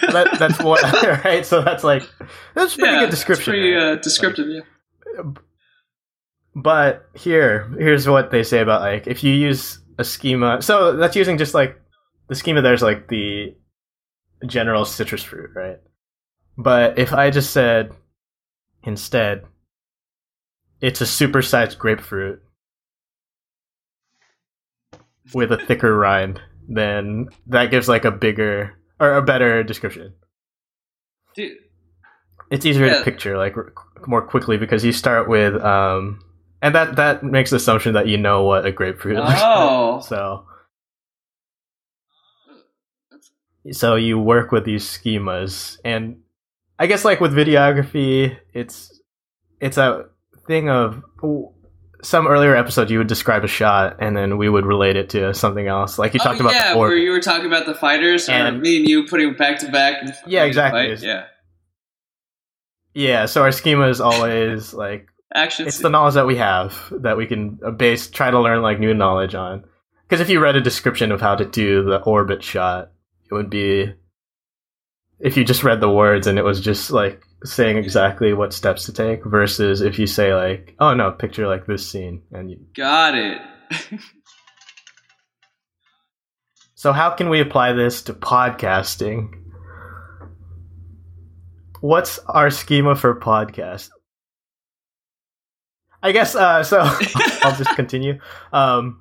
[0.00, 0.82] So that, that's what
[1.24, 1.44] right.
[1.44, 2.08] So that's like
[2.54, 3.52] that's a pretty yeah, good description.
[3.52, 3.92] Pretty right?
[3.92, 4.46] uh, descriptive.
[4.48, 5.22] yeah.
[6.58, 10.62] But here, here's what they say about like if you use a schema.
[10.62, 11.78] So that's using just like
[12.28, 12.62] the schema.
[12.62, 13.54] There's like the
[14.46, 15.76] general citrus fruit, right?
[16.56, 17.92] But if I just said
[18.84, 19.42] instead,
[20.80, 22.40] it's a supersized grapefruit
[25.34, 30.14] with a thicker rind, then that gives like a bigger or a better description.
[31.34, 31.58] Dude,
[32.50, 32.98] It's easier Yeah.
[32.98, 33.54] to picture like
[34.06, 36.20] more quickly because you start with um
[36.66, 39.94] and that that makes the assumption that you know what a grapefruit looks Oh.
[39.96, 40.04] like.
[40.08, 40.46] So
[43.72, 46.18] so you work with these schemas and
[46.78, 49.00] I guess like with videography it's
[49.60, 50.06] it's a
[50.46, 51.02] thing of
[52.02, 55.34] some earlier episode you would describe a shot and then we would relate it to
[55.34, 57.74] something else like you oh, talked oh, about yeah, where you were talking about the
[57.74, 60.02] fighters, And- me and you putting back to back.
[60.26, 60.94] Yeah, exactly.
[61.00, 61.24] Yeah,
[62.94, 65.66] yeah so our schema is always like action.
[65.66, 68.78] it's the knowledge that we have that we can uh, base try to learn like
[68.78, 69.64] new knowledge on
[70.02, 72.90] because if you read a description of how to do the orbit shot
[73.30, 73.92] it would be
[75.18, 78.84] if you just read the words and it was just like saying exactly what steps
[78.84, 82.58] to take versus if you say like, "Oh no, picture like this scene," and you.
[82.74, 83.40] Got it.
[86.78, 89.30] So how can we apply this to podcasting?
[91.80, 93.88] What's our schema for podcast?
[96.02, 96.80] I guess uh, so.
[97.42, 98.18] I'll just continue.
[98.52, 99.00] Um,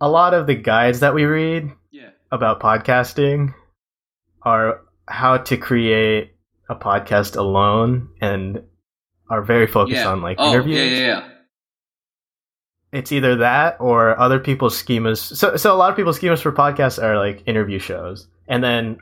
[0.00, 2.10] a lot of the guides that we read yeah.
[2.30, 3.54] about podcasting
[4.42, 6.32] are how to create
[6.68, 8.62] a podcast alone and
[9.30, 10.08] are very focused Yeah.
[10.08, 10.78] on like oh, interviews.
[10.78, 11.28] yeah, yeah, yeah.
[12.92, 15.18] It's either that or other people's schemas.
[15.18, 18.98] So, so a lot of people's schemas for podcasts are like interview shows, and then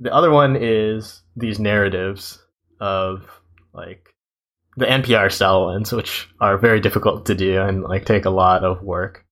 [0.00, 2.42] the other one is these narratives
[2.80, 3.22] of
[3.72, 4.14] like
[4.76, 8.64] the NPR style ones, which are very difficult to do and like take a lot
[8.64, 9.24] of work.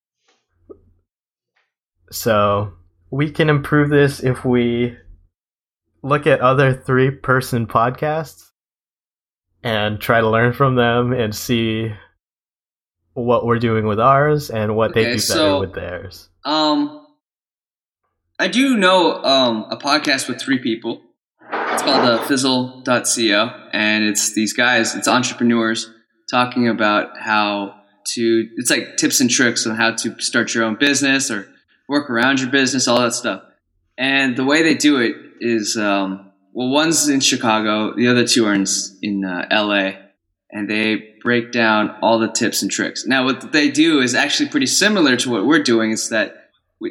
[2.10, 2.72] So
[3.10, 4.96] we can improve this if we
[6.02, 8.50] look at other three person podcasts
[9.62, 11.92] and try to learn from them and see
[13.14, 16.28] what we're doing with ours and what they Okay, do better so- with theirs.
[16.44, 17.06] Um,
[18.38, 21.00] I do know um, a podcast with three people.
[21.74, 25.90] It's called uh, Fizzle.co, and it's these guys, it's entrepreneurs
[26.30, 27.74] talking about how
[28.12, 28.48] to.
[28.56, 31.48] It's like tips and tricks on how to start your own business or
[31.88, 33.42] work around your business, all that stuff.
[33.98, 38.46] And the way they do it is, um, well, one's in Chicago, the other two
[38.46, 38.66] are in,
[39.02, 39.94] in uh, LA,
[40.52, 43.04] and they break down all the tips and tricks.
[43.04, 45.90] Now, what they do is actually pretty similar to what we're doing.
[45.90, 46.50] Is that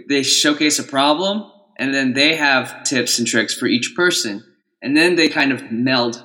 [0.10, 4.43] they showcase a problem, and then they have tips and tricks for each person,
[4.84, 6.22] and then they kind of meld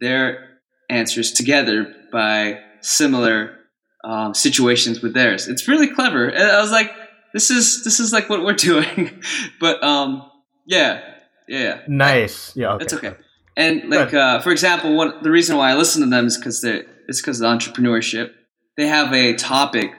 [0.00, 3.58] their answers together by similar
[4.04, 5.48] um, situations with theirs.
[5.48, 6.28] It's really clever.
[6.28, 6.92] And I was like,
[7.32, 9.22] this is this is like what we're doing,
[9.58, 10.30] but um,
[10.66, 11.00] yeah,
[11.48, 11.80] yeah.
[11.88, 12.54] Nice.
[12.54, 12.74] Yeah.
[12.74, 12.78] Okay.
[12.78, 13.14] That's okay.
[13.56, 16.60] And like uh, for example, what the reason why I listen to them is because
[16.60, 18.32] they it's because of entrepreneurship.
[18.76, 19.92] They have a topic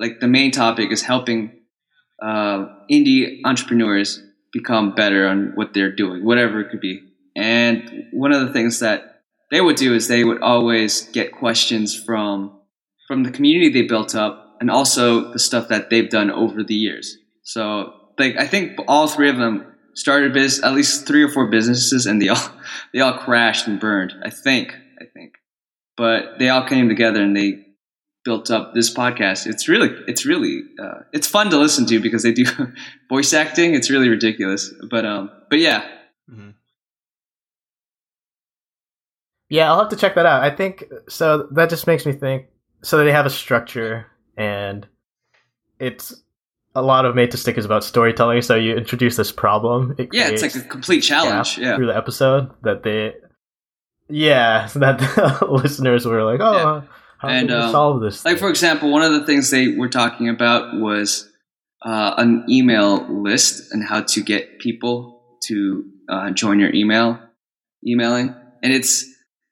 [0.00, 1.52] like the main topic is helping
[2.20, 4.20] uh, indie entrepreneurs
[4.52, 7.02] become better on what they're doing, whatever it could be.
[7.36, 11.94] And one of the things that they would do is they would always get questions
[11.98, 12.56] from
[13.06, 16.74] from the community they built up, and also the stuff that they've done over the
[16.74, 17.16] years.
[17.42, 21.48] So, like, I think all three of them started biz at least three or four
[21.50, 22.52] businesses, and they all
[22.94, 24.14] they all crashed and burned.
[24.22, 25.34] I think, I think,
[25.96, 27.64] but they all came together and they
[28.24, 29.46] built up this podcast.
[29.46, 32.44] It's really, it's really, uh, it's fun to listen to because they do
[33.08, 33.74] voice acting.
[33.74, 35.88] It's really ridiculous, but um, but yeah,
[36.30, 36.54] Mhm.
[39.50, 40.42] Yeah, I'll have to check that out.
[40.42, 41.48] I think so.
[41.52, 42.46] That just makes me think.
[42.82, 44.86] So they have a structure, and
[45.78, 46.14] it's
[46.74, 48.40] a lot of made to stick is about storytelling.
[48.42, 49.96] So you introduce this problem.
[49.98, 51.58] It yeah, it's like a complete challenge.
[51.58, 53.14] Yeah, through the episode that they,
[54.08, 56.82] yeah, so that the listeners were like, oh, Yeah.
[57.18, 58.24] how And, can we um, solve this?
[58.24, 58.40] like thing?
[58.40, 61.28] for example, one of the things they were talking about was
[61.84, 67.18] uh, an email list and how to get people to uh, join your email
[67.84, 68.32] emailing,
[68.62, 69.04] and it's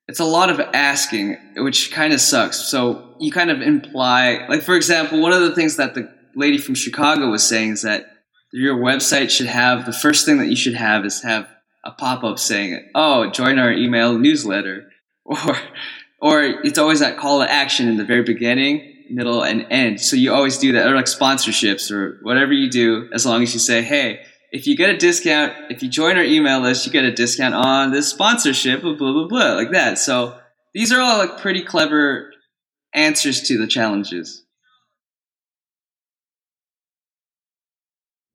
[0.08, 2.56] it's a lot of asking, which kind of sucks.
[2.56, 6.56] So you kind of imply, like for example, one of the things that the lady
[6.58, 8.06] from Chicago was saying is that
[8.50, 11.46] your website should have the first thing that you should have is have
[11.84, 14.90] a pop up saying, "Oh, join our email newsletter,"
[15.24, 15.56] or
[16.20, 20.00] or it's always that call to action in the very beginning, middle, and end.
[20.00, 23.52] So you always do that, or like sponsorships or whatever you do, as long as
[23.52, 26.92] you say, "Hey." If you get a discount, if you join our email list, you
[26.92, 29.98] get a discount on this sponsorship, blah blah blah, blah like that.
[29.98, 30.38] So
[30.74, 32.30] these are all like pretty clever
[32.94, 34.44] answers to the challenges.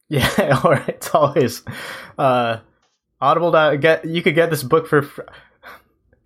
[0.10, 1.64] Yeah, or it's always
[2.20, 2.58] uh,
[3.20, 3.52] Audible.
[3.78, 5.02] Get you could get this book for.
[5.02, 5.22] Fr-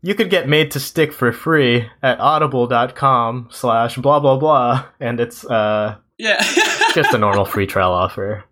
[0.02, 5.20] you could get made to stick for free at audible.com slash blah blah blah and
[5.20, 6.42] it's uh Yeah.
[6.94, 8.44] just a normal free trial offer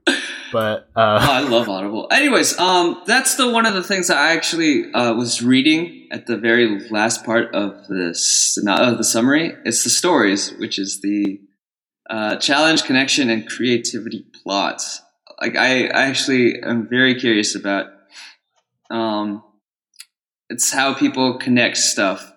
[0.56, 2.08] but Oh, uh I love Audible.
[2.10, 6.28] Anyways, um, that's the one of the things that I actually uh, was reading at
[6.28, 9.54] the very last part of this of the summary.
[9.66, 11.42] It's the stories, which is the
[12.10, 15.02] uh, challenge, connection, and creativity plots.
[15.42, 17.88] Like I, I actually am very curious about.
[18.90, 19.44] Um,
[20.50, 22.32] it's how people connect stuff.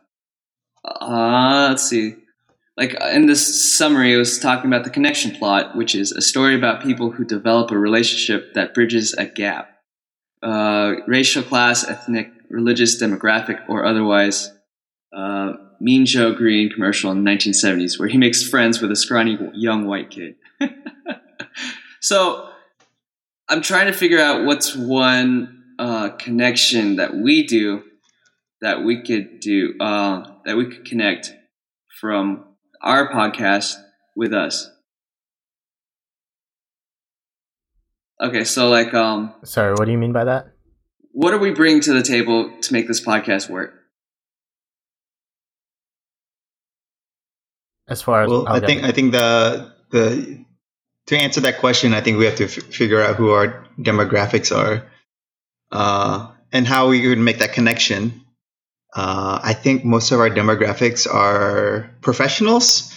[0.85, 2.17] Uh, let's see.
[2.79, 6.55] Like in this summary, it was talking about the connection plot, which is a story
[6.55, 9.69] about people who develop a relationship that bridges a gap.
[10.45, 14.53] Uh, racial, class, ethnic, religious, demographic, or otherwise.
[15.13, 19.37] Uh, mean Joe Greene commercial in the 1970s, where he makes friends with a scrawny
[19.55, 20.37] young white kid.
[22.01, 22.49] so
[23.49, 27.83] I'm trying to figure out what's one uh, connection that we do
[28.61, 31.35] that we could do uh, that we could connect
[32.01, 32.45] from
[32.83, 33.75] our podcast
[34.17, 34.71] with us.
[38.21, 40.53] Okay, so like, um, Sorry, what do you mean by that?
[41.13, 43.75] what are we bringing to the table to make this podcast work?
[47.89, 48.85] As far as Well, I think.
[48.85, 50.45] I think the the
[51.07, 54.55] to answer that question, I think we have to f- figure out who our demographics
[54.55, 54.87] are,
[55.73, 58.21] uh, and how we would make that connection.
[58.95, 62.95] Uh, I think most of our demographics are professionals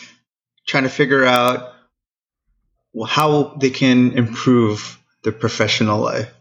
[0.68, 1.74] trying to figure out
[3.08, 6.32] how they can improve their professional life,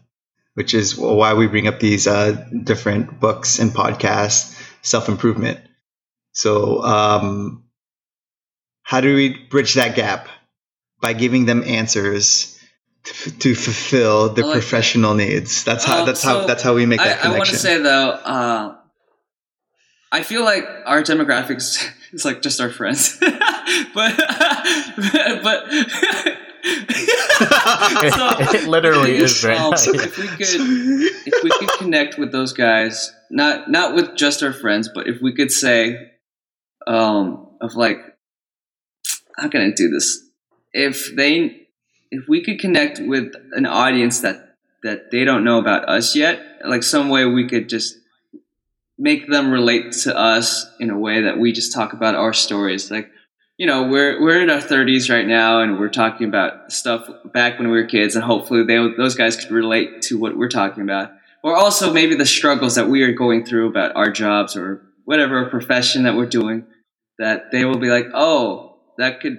[0.53, 2.31] which is why we bring up these uh,
[2.63, 5.59] different books and podcasts, self improvement.
[6.33, 7.65] So, um,
[8.83, 10.27] how do we bridge that gap
[11.01, 12.57] by giving them answers
[13.03, 14.61] to, to fulfill their I like that.
[14.61, 15.63] professional needs?
[15.63, 16.01] That's how.
[16.01, 16.45] Um, that's how.
[16.45, 18.75] That's how we make that I, I want to say though, uh,
[20.11, 23.33] I feel like our demographics is like just our friends, but
[23.93, 25.65] but.
[26.63, 29.57] it, it literally is right.
[29.57, 34.43] Um, if we could, if we could connect with those guys, not not with just
[34.43, 36.11] our friends, but if we could say,
[36.85, 37.97] um, of like,
[39.37, 40.23] how can I do this?
[40.73, 41.67] If they,
[42.11, 46.59] if we could connect with an audience that that they don't know about us yet,
[46.65, 47.97] like some way we could just
[49.01, 52.91] make them relate to us in a way that we just talk about our stories,
[52.91, 53.09] like
[53.57, 57.59] you know, we're we're in our 30s right now, and we're talking about stuff back
[57.59, 60.81] when we were kids, and hopefully they those guys could relate to what we're talking
[60.81, 61.11] about,
[61.43, 65.47] or also maybe the struggles that we are going through about our jobs or whatever
[65.49, 66.65] profession that we're doing.
[67.19, 69.37] That they will be like, oh, that could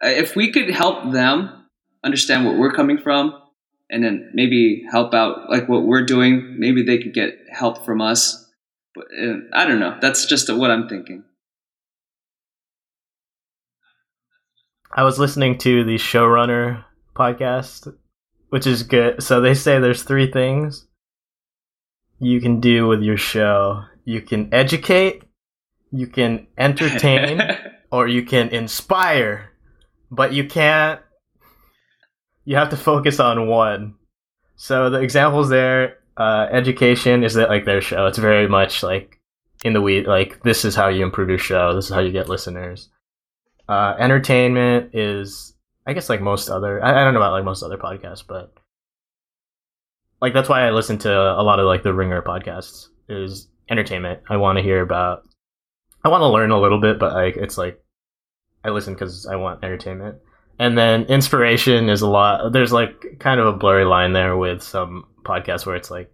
[0.00, 1.66] if we could help them
[2.02, 3.34] understand what we're coming from,
[3.90, 8.00] and then maybe help out like what we're doing, maybe they could get help from
[8.00, 8.49] us.
[8.94, 9.96] But uh, I don't know.
[10.00, 11.24] That's just what I'm thinking.
[14.92, 17.94] I was listening to the Showrunner podcast,
[18.48, 19.22] which is good.
[19.22, 20.86] So they say there's three things
[22.18, 23.84] you can do with your show.
[24.04, 25.22] You can educate,
[25.92, 27.40] you can entertain,
[27.92, 29.52] or you can inspire.
[30.10, 31.00] But you can't
[32.44, 33.94] you have to focus on one.
[34.56, 38.06] So the examples there, uh, education is that like their show.
[38.06, 39.20] It's very much like
[39.64, 40.06] in the weed.
[40.06, 41.74] Like this is how you improve your show.
[41.74, 42.88] This is how you get listeners.
[43.68, 45.54] Uh, entertainment is,
[45.86, 46.82] I guess, like most other.
[46.82, 48.52] I, I don't know about like most other podcasts, but
[50.20, 52.88] like that's why I listen to a lot of like the Ringer podcasts.
[53.08, 54.20] Is entertainment.
[54.28, 55.24] I want to hear about.
[56.04, 57.82] I want to learn a little bit, but like it's like
[58.64, 60.18] I listen because I want entertainment.
[60.58, 62.52] And then inspiration is a lot.
[62.52, 66.12] There's like kind of a blurry line there with some podcasts where it's like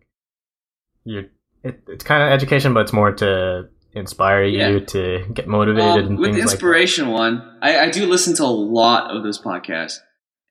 [1.04, 1.24] you're.
[1.62, 4.78] It, it's kind of education, but it's more to inspire you Yeah.
[4.84, 9.10] to get motivated and with the inspiration one, I, I do listen to a lot
[9.10, 9.98] of those podcasts,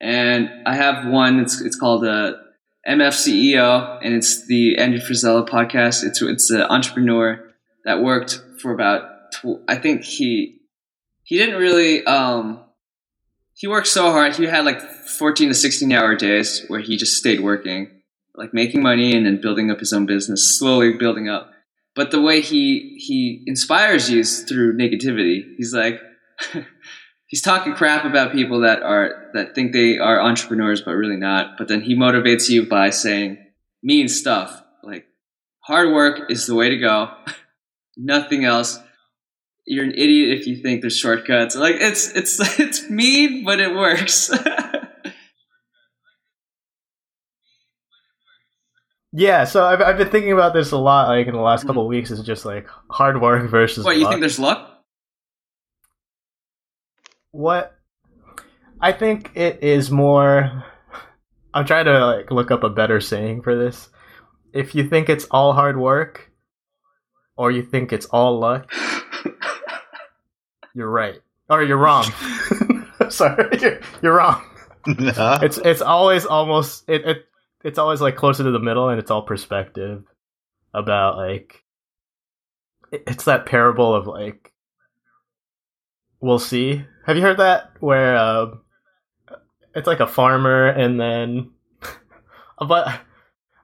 [0.01, 1.39] and I have one.
[1.39, 2.33] It's it's called uh,
[2.87, 6.03] MFCEO, and it's the Andy Frisella podcast.
[6.03, 7.43] It's it's an entrepreneur
[7.85, 9.31] that worked for about.
[9.33, 10.59] Tw- I think he
[11.23, 12.03] he didn't really.
[12.05, 12.61] Um,
[13.53, 14.35] he worked so hard.
[14.35, 17.94] He had like fourteen to sixteen hour days where he just stayed working,
[18.37, 21.51] like making money and then building up his own business, slowly building up
[21.95, 25.55] but the way he he inspires you is through negativity.
[25.57, 26.01] He's like
[27.27, 31.57] he's talking crap about people that are that think they are entrepreneurs but really not.
[31.57, 33.37] But then he motivates you by saying
[33.81, 35.05] mean stuff like
[35.61, 37.09] hard work is the way to go.
[37.97, 38.77] Nothing else.
[39.65, 41.55] You're an idiot if you think there's shortcuts.
[41.55, 44.29] Like it's it's it's mean, but it works.
[49.17, 51.67] Yeah, so I've, I've been thinking about this a lot, like in the last hmm.
[51.67, 52.11] couple of weeks.
[52.11, 54.11] Is just like hard work versus what you luck.
[54.11, 54.75] think there's luck?
[57.35, 57.77] what
[58.81, 60.63] I think it is more.
[61.53, 63.89] I'm trying to like look up a better saying for this.
[64.53, 66.31] If you think it's all hard work,
[67.37, 68.71] or you think it's all luck,
[70.73, 72.05] you're right, or you're wrong.
[73.09, 74.43] Sorry, you're, you're wrong.
[74.87, 75.39] Nah.
[75.41, 77.25] It's it's always almost it, it
[77.65, 80.03] it's always like closer to the middle, and it's all perspective
[80.73, 81.63] about like
[82.91, 84.53] it's that parable of like
[86.21, 86.85] we'll see.
[87.05, 88.45] Have you heard that where uh,
[89.75, 91.51] it's like a farmer and then
[92.59, 92.99] but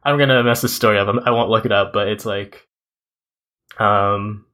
[0.04, 1.08] I'm gonna mess this story up.
[1.08, 2.68] I'm- I won't look it up, but it's like
[3.78, 4.46] um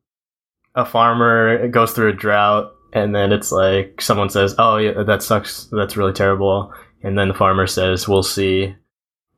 [0.76, 5.24] a farmer goes through a drought and then it's like someone says, "Oh yeah, that
[5.24, 5.68] sucks.
[5.72, 6.74] That's really terrible."
[7.04, 8.76] And then the farmer says, "We'll see."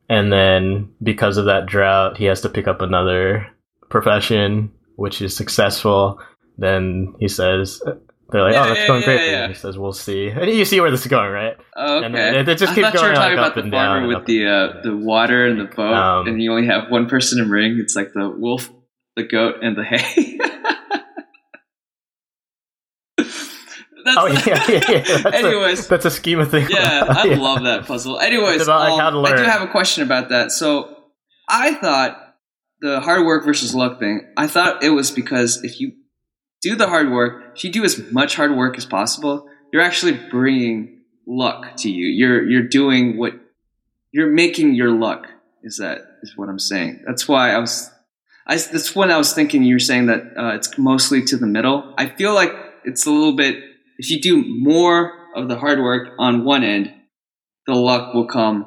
[0.09, 3.47] And then because of that drought, he has to pick up another
[3.89, 6.19] profession which is successful,
[6.57, 7.81] then he says
[8.31, 9.43] they're like, Yeah, "Oh, that's yeah, going yeah, great." for yeah.
[9.45, 11.55] And he says, "We'll see." And you see where this is going, right?
[11.77, 12.05] Okay.
[12.05, 14.25] And then it- it just keeps going, like, about up the and down and with
[14.25, 17.49] the uh, the water and the boat, Um, and you only have one person in
[17.49, 17.77] ring.
[17.79, 18.69] It's like the wolf,
[19.15, 20.37] the goat, and the hay.
[24.05, 25.01] That's Oh yeah, yeah, yeah.
[25.23, 26.69] That's a- Anyways, that's a scheme of things.
[26.71, 28.19] yeah, I love that puzzle.
[28.19, 30.51] Anyways, about, um, to I do have a question about that.
[30.51, 30.95] So,
[31.47, 32.17] I thought
[32.81, 34.21] the hard work versus luck thing.
[34.37, 35.93] I thought it was because if you
[36.61, 40.13] do the hard work, if you do as much hard work as possible, you're actually
[40.29, 42.07] bringing luck to you.
[42.07, 43.33] You're you're doing what
[44.11, 45.27] you're making your luck.
[45.63, 47.03] Is that is what I'm saying?
[47.05, 47.91] That's why I was.
[48.47, 51.45] I, that's when I was thinking you were saying that uh, it's mostly to the
[51.45, 51.93] middle.
[51.99, 52.51] I feel like
[52.83, 53.63] it's a little bit.
[53.99, 56.93] If you do more of the hard work on one end,
[57.67, 58.65] the luck will come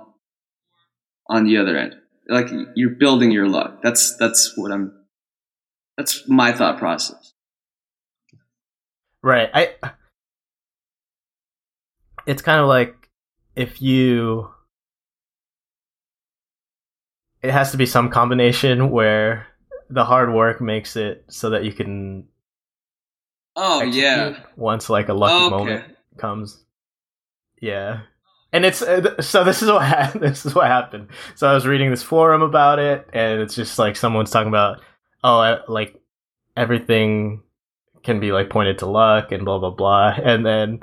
[1.26, 1.94] on the other end.
[2.28, 3.80] Like you're building your luck.
[3.82, 4.92] That's that's what I'm.
[5.96, 7.32] That's my thought process.
[9.22, 9.48] Right.
[9.54, 9.74] I
[12.26, 13.08] It's kind of like
[13.56, 14.50] if you
[17.42, 19.46] it has to be some combination where
[19.88, 22.28] the hard work makes it so that you can
[23.56, 24.38] Oh yeah.
[24.56, 25.50] once like a lucky Okay.
[25.56, 25.84] moment
[26.16, 26.62] comes.
[27.60, 28.00] Yeah.
[28.52, 31.08] And it's uh, so this is what ha- this is what happened.
[31.36, 34.80] So I was reading this forum about it and it's just like someone's talking about
[35.24, 36.00] oh I, like
[36.56, 37.42] everything
[38.02, 40.80] can be like pointed to luck and blah blah blah and then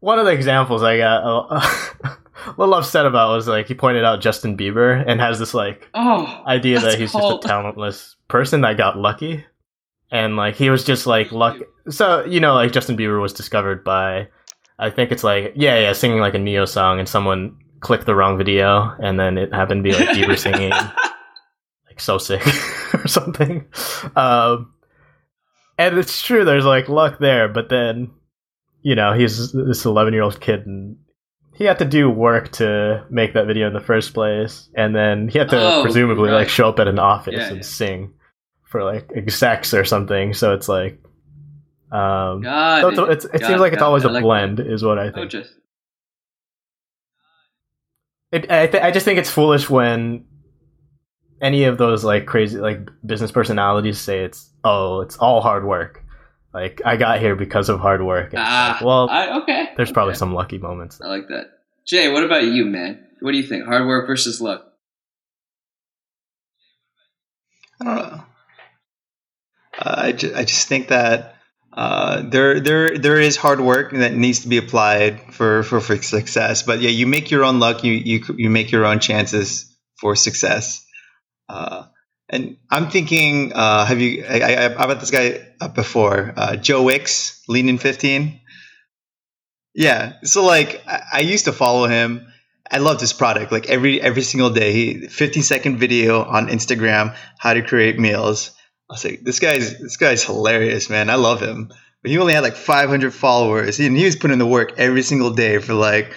[0.00, 1.56] one of the examples I got a,
[2.48, 5.88] a little upset about was like he pointed out Justin Bieber and has this like
[5.94, 6.42] Oh.
[6.46, 9.44] idea that he's called- just a talentless person that got lucky
[10.12, 11.56] and like he was just like luck
[11.88, 14.28] so you know like justin bieber was discovered by
[14.78, 18.14] i think it's like yeah yeah singing like a Ne-Yo song and someone clicked the
[18.14, 20.70] wrong video and then it happened to be like bieber singing
[21.88, 22.42] like so sick
[22.94, 23.66] or something
[24.14, 24.72] um
[25.78, 28.10] and it's true there's like luck there but then
[28.82, 30.96] you know he's this 11 year old kid and
[31.54, 35.28] he had to do work to make that video in the first place and then
[35.28, 36.36] he had to Oh, presumably right.
[36.38, 37.62] like show up at an office Yeah, and yeah.
[37.62, 38.12] sing
[38.72, 40.98] for like execs or something so it's like
[41.92, 44.82] um so it's, it's, it Got seems like it's got always a like blend is
[44.82, 45.12] what i that.
[45.14, 45.52] Oh, think just
[48.32, 50.24] it, I, th- I just think it's foolish when
[51.42, 56.02] any of those like crazy like business personalities say it's oh it's all hard work
[56.54, 58.72] like i got here because of hard work And ah.
[58.76, 59.68] like, well I, okay.
[59.76, 60.18] there's probably okay.
[60.18, 61.46] some lucky moments I like that.
[61.86, 63.04] Jay, what about you, man?
[63.20, 63.64] What do you think?
[63.64, 64.64] Hard work versus luck?
[67.80, 68.24] I don't know.
[69.84, 71.36] Uh, I, ju- I just think that
[71.72, 75.96] uh, there there there is hard work that needs to be applied for, for, for
[76.00, 76.62] success.
[76.62, 77.82] But yeah, you make your own luck.
[77.82, 80.86] You you you make your own chances for success.
[81.48, 81.86] Uh,
[82.28, 84.24] and I'm thinking, uh, have you?
[84.28, 88.40] I, I, I this guy up before, uh, Joe Wicks, Lean in 15.
[89.74, 92.26] Yeah, so like I, I used to follow him.
[92.70, 93.52] I loved his product.
[93.52, 98.50] Like every every single day, he 15 second video on Instagram how to create meals.
[98.92, 101.08] I was like, this guy's this guy's hilarious, man.
[101.08, 101.72] I love him.
[102.02, 105.02] But he only had like 500 followers, and he was putting in the work every
[105.02, 106.14] single day for like.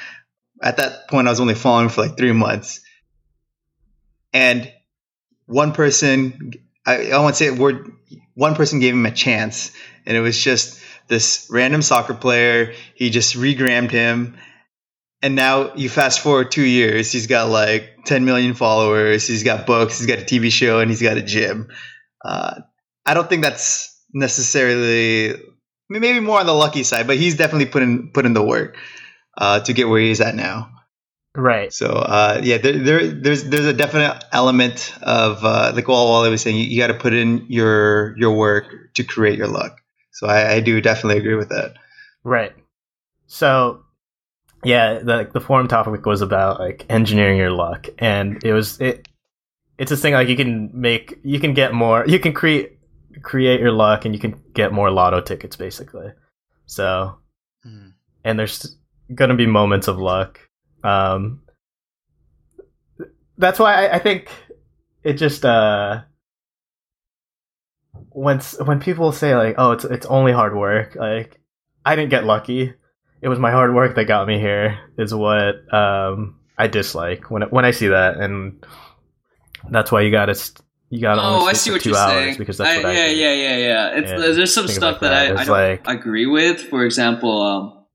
[0.61, 2.82] At that point, I was only following for like three months,
[4.34, 4.69] and
[5.45, 6.51] one person,
[6.86, 7.93] I, I won't say word.
[8.34, 9.71] One person gave him a chance,
[10.05, 12.73] and it was just this random soccer player.
[12.95, 14.38] He just regrammed him,
[15.21, 19.28] and now you fast forward two years, he's got like 10 million followers.
[19.28, 19.99] He's got books.
[19.99, 21.69] He's got a TV show, and he's got a gym.
[22.26, 22.61] Uh,
[23.05, 25.36] I don't think that's necessarily
[25.89, 28.78] maybe more on the lucky side, but he's definitely put in put in the work
[29.38, 30.71] uh, to get where he's at now.
[31.36, 35.95] right So uh, yeah, there, there there's there's a definite element of uh, like what
[35.95, 36.57] Wally was saying.
[36.57, 39.80] You, you got to put in your your work to create your luck.
[40.11, 41.76] So I, I do definitely agree with that.
[42.23, 42.53] Right.
[43.28, 43.84] So,
[44.63, 49.07] yeah, the the forum topic was about like engineering your luck, and it was it.
[49.78, 52.80] It's this thing like you can make you can get more you can create
[53.21, 56.11] create your luck and you can get more lotto tickets basically.
[56.65, 57.17] So,
[58.23, 58.78] and there's
[59.13, 60.39] gonna be moments of luck.
[60.84, 61.41] Um,
[63.38, 64.30] that's why I, I think
[65.03, 66.01] it just uh
[68.09, 71.39] when when people say like oh it's it's only hard work like
[71.86, 72.73] I didn't get lucky.
[73.21, 74.80] It was my hard work that got me here.
[74.97, 78.65] Is what um, I dislike when when I see that, and
[79.70, 80.51] that's why you got to
[80.89, 82.38] you got to Oh, only I see what two you're hours saying.
[82.38, 83.16] because that's I- what I yeah, do.
[83.16, 83.89] yeah, yeah, yeah.
[83.99, 85.38] It's there's some stuff like that, that.
[85.38, 86.61] I, I don't agree with.
[86.61, 87.86] For example, um,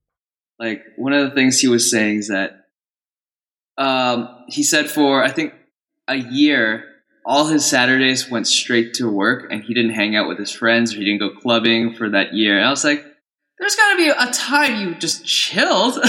[0.59, 2.65] like one of the things he was saying is that
[3.77, 5.53] um, he said for I think
[6.07, 6.85] a year
[7.25, 10.93] all his Saturdays went straight to work and he didn't hang out with his friends
[10.93, 12.57] or he didn't go clubbing for that year.
[12.57, 13.05] And I was like,
[13.59, 15.99] there's got to be a time you just chilled.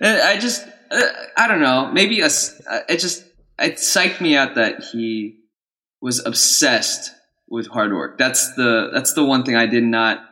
[0.00, 1.00] I just, uh,
[1.36, 1.90] I don't know.
[1.92, 3.24] Maybe a, uh, it just,
[3.60, 5.38] it psyched me out that he
[6.00, 7.12] was obsessed
[7.48, 8.18] with hard work.
[8.18, 10.24] That's the, that's the one thing I did not,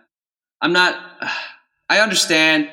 [0.60, 0.98] I'm not,
[1.90, 2.70] I understand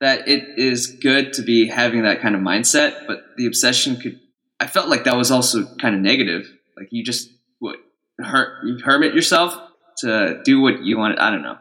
[0.00, 4.20] that it is good to be having that kind of mindset, but the obsession could
[4.60, 6.50] I felt like that was also kind of negative.
[6.76, 7.76] Like you just what
[8.18, 9.56] you hermit yourself
[9.98, 11.18] to do what you want.
[11.18, 11.58] I don't know.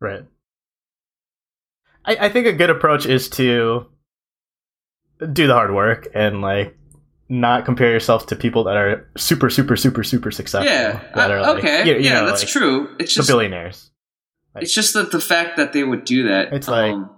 [0.00, 0.24] Right.
[2.04, 3.86] I, I think a good approach is to
[5.32, 6.76] do the hard work and like
[7.28, 10.70] not compare yourself to people that are super, super, super, super successful.
[10.70, 11.00] Yeah.
[11.14, 11.86] That are like, okay.
[11.86, 12.96] You, you yeah, know, that's like true.
[12.98, 13.90] It's just the billionaires.
[14.54, 16.52] Like, it's just that the fact that they would do that.
[16.52, 17.10] It's like um,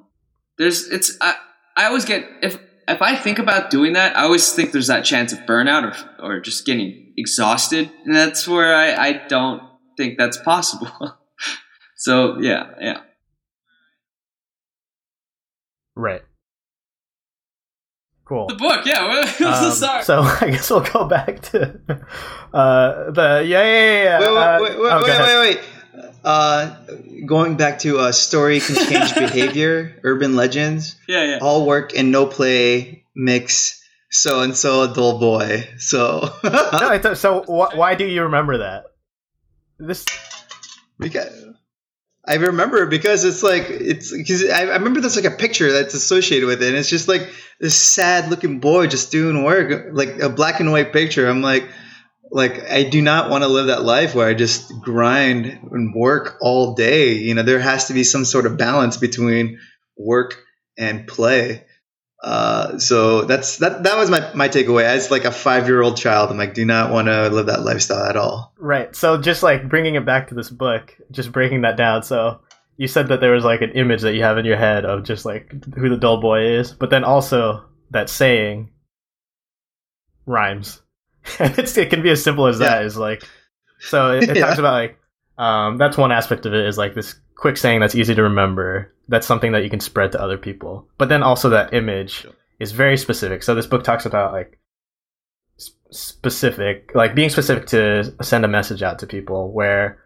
[0.58, 0.86] there's.
[0.88, 1.16] It's.
[1.20, 1.36] I.
[1.74, 5.04] I always get if if I think about doing that, I always think there's that
[5.06, 9.62] chance of burnout or or just getting exhausted, and that's where I I don't
[9.96, 10.90] think that's possible.
[11.96, 13.00] so yeah, yeah.
[15.94, 16.22] Right.
[18.32, 18.46] Cool.
[18.46, 19.26] The book, yeah.
[19.46, 21.78] um, so I guess we'll go back to
[22.54, 24.20] uh, the yeah yeah yeah.
[24.20, 25.60] Wait wait wait wait, oh, wait, wait, wait,
[26.24, 26.76] uh,
[27.26, 30.96] going back to uh, story can change behavior, urban legends.
[31.06, 31.38] Yeah, yeah.
[31.42, 33.86] All work and no play mix.
[34.10, 35.68] So and so, a dull boy.
[35.76, 36.32] So.
[36.42, 38.84] no, th- so wh- why do you remember that?
[39.78, 40.06] This.
[40.98, 41.51] Because
[42.26, 45.94] I remember because it's like it's because I, I remember there's like a picture that's
[45.94, 50.20] associated with it, and it's just like this sad looking boy just doing work, like
[50.20, 51.28] a black and white picture.
[51.28, 51.68] I'm like
[52.30, 56.38] like I do not want to live that life where I just grind and work
[56.40, 57.14] all day.
[57.14, 59.58] You know, there has to be some sort of balance between
[59.96, 60.40] work
[60.78, 61.64] and play.
[62.22, 63.82] Uh, so that's that.
[63.82, 64.84] That was my my takeaway.
[64.84, 67.62] As like a five year old child, I'm like, do not want to live that
[67.62, 68.52] lifestyle at all.
[68.58, 68.94] Right.
[68.94, 72.04] So just like bringing it back to this book, just breaking that down.
[72.04, 72.40] So
[72.76, 75.02] you said that there was like an image that you have in your head of
[75.02, 78.70] just like who the dull boy is, but then also that saying
[80.26, 80.80] rhymes.
[81.40, 82.66] it's, it can be as simple as yeah.
[82.66, 82.84] that.
[82.84, 83.22] Is like,
[83.80, 84.46] so it, it yeah.
[84.46, 84.98] talks about like,
[85.38, 88.92] um, that's one aspect of it is like this quick saying that's easy to remember.
[89.08, 90.88] That's something that you can spread to other people.
[90.98, 92.26] But then also that image
[92.60, 93.42] is very specific.
[93.42, 94.58] So this book talks about like
[95.90, 99.52] specific, like being specific to send a message out to people.
[99.52, 99.98] Where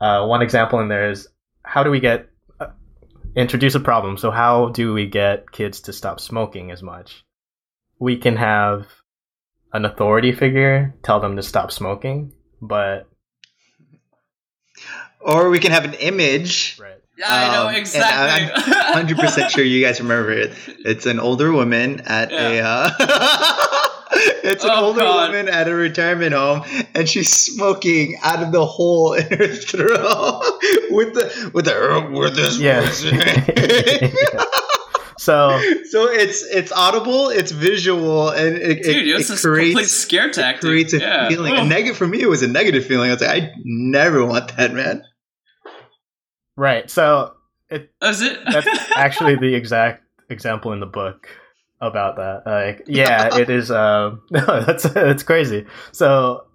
[0.00, 1.28] uh, one example in there is
[1.62, 2.28] how do we get
[2.58, 2.68] uh,
[3.36, 4.16] introduce a problem?
[4.16, 7.24] So how do we get kids to stop smoking as much?
[7.98, 8.86] We can have
[9.72, 13.08] an authority figure tell them to stop smoking, but
[15.20, 16.78] or we can have an image.
[16.80, 16.94] Right.
[17.16, 18.50] Yeah, I know um, exactly.
[18.54, 20.52] I'm hundred percent sure you guys remember it.
[20.66, 22.48] It's an older woman at yeah.
[22.48, 22.62] a.
[22.62, 22.90] Uh,
[24.42, 25.30] it's an oh, older God.
[25.30, 26.62] woman at a retirement home,
[26.94, 30.40] and she's smoking out of the hole in her throat
[30.90, 32.80] with the with the with this yeah.
[35.20, 40.64] So so it's it's audible, it's visual, and it, Dude, it, it creates scare tactic.
[40.64, 41.28] It creates a yeah.
[41.28, 41.54] feeling.
[41.56, 43.10] A negative for me, it was a negative feeling.
[43.10, 45.04] I was like, I never want that, man.
[46.56, 46.90] Right.
[46.90, 47.34] So
[47.68, 48.38] it is it.
[48.50, 48.66] that's
[48.96, 51.28] actually the exact example in the book
[51.82, 52.50] about that.
[52.50, 53.70] Like, yeah, it is.
[53.80, 55.66] Um, no, that's that's crazy.
[55.92, 56.46] So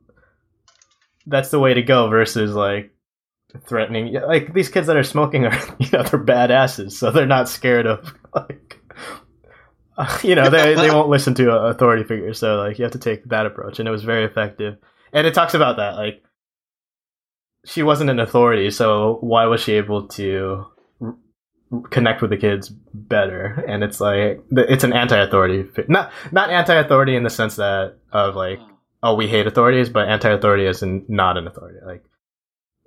[1.28, 2.95] that's the way to go versus like
[3.66, 7.50] threatening like these kids that are smoking are you know they're badasses so they're not
[7.50, 8.80] scared of like
[9.98, 13.00] uh, you know they they won't listen to authority figures so like you have to
[13.00, 14.78] take that approach and it was very effective.
[15.14, 16.24] And it talks about that like
[17.66, 20.66] she wasn't an authority so why was she able to
[21.02, 21.16] r-
[21.90, 23.64] connect with the kids better?
[23.68, 28.60] And it's like it's an anti-authority not not anti-authority in the sense that of like
[29.02, 32.04] oh we hate authorities but anti-authority is not an authority like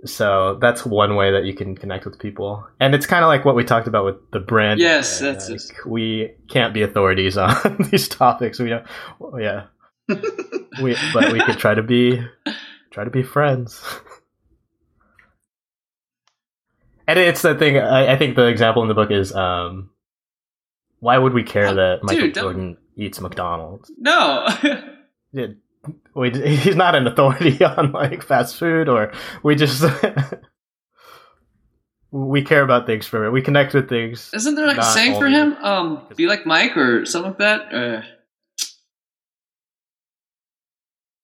[0.04, 3.44] so that's one way that you can connect with people, and it's kind of like
[3.44, 4.78] what we talked about with the brand.
[4.78, 8.60] Yes, that's like, we can't be authorities on these topics.
[8.60, 8.86] We don't.
[9.18, 9.66] Well, yeah,
[10.82, 12.24] we but we could try to be
[12.92, 13.82] try to be friends.
[17.08, 17.78] and it's the thing.
[17.78, 19.90] I, I, think the example in the book is um,
[21.00, 23.90] why would we care that Michael Dude, Jordan eats McDonald's?
[23.98, 24.46] No.
[26.14, 29.12] we he's not an authority on like fast food or
[29.42, 29.82] we just
[32.10, 33.30] we care about things for it.
[33.30, 35.54] we connect with things isn't there like a saying for him?
[35.62, 37.74] um be like mike or something like that?
[37.74, 38.02] Uh,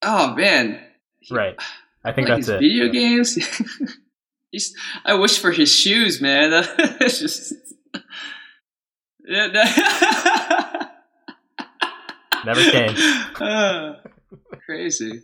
[0.03, 0.81] oh man.
[1.31, 1.57] Right.
[2.05, 2.61] I think like that's it.
[2.61, 3.35] video games?
[4.51, 4.75] He's
[5.05, 6.53] i wish for his shoes man.
[7.01, 7.55] It's just
[9.27, 10.91] yeah
[12.45, 12.95] Never came.
[14.67, 15.23] Crazy.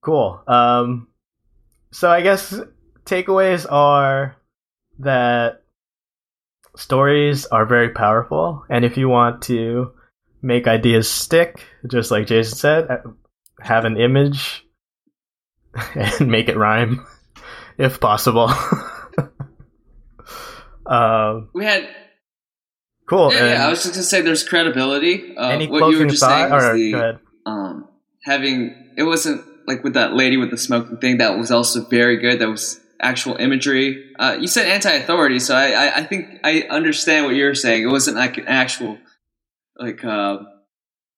[0.00, 0.42] Cool.
[0.46, 1.08] Um,
[1.92, 2.58] so I guess
[3.04, 4.36] takeaways are
[5.00, 5.62] that
[6.76, 9.92] stories are very powerful, and if you want to
[10.40, 12.98] make ideas stick, just like Jason said, uh,
[13.60, 14.64] have an image
[15.94, 17.04] and make it rhyme
[17.78, 18.48] if possible.
[20.86, 21.88] um, We had
[23.08, 23.32] cool.
[23.32, 23.66] yeah, yeah.
[23.66, 25.36] I was just gonna say there's credibility.
[25.36, 26.30] Uh, any what you were just thought?
[26.30, 27.88] saying was Or, the um,
[28.24, 32.16] having it wasn't like with that lady with the smoking thing that was also very
[32.18, 32.40] good.
[32.40, 34.12] That was actual imagery.
[34.18, 37.82] Uh, you said anti-authority, so I, I, I think I understand what you're saying.
[37.82, 38.98] It wasn't like an actual
[39.76, 40.38] like uh,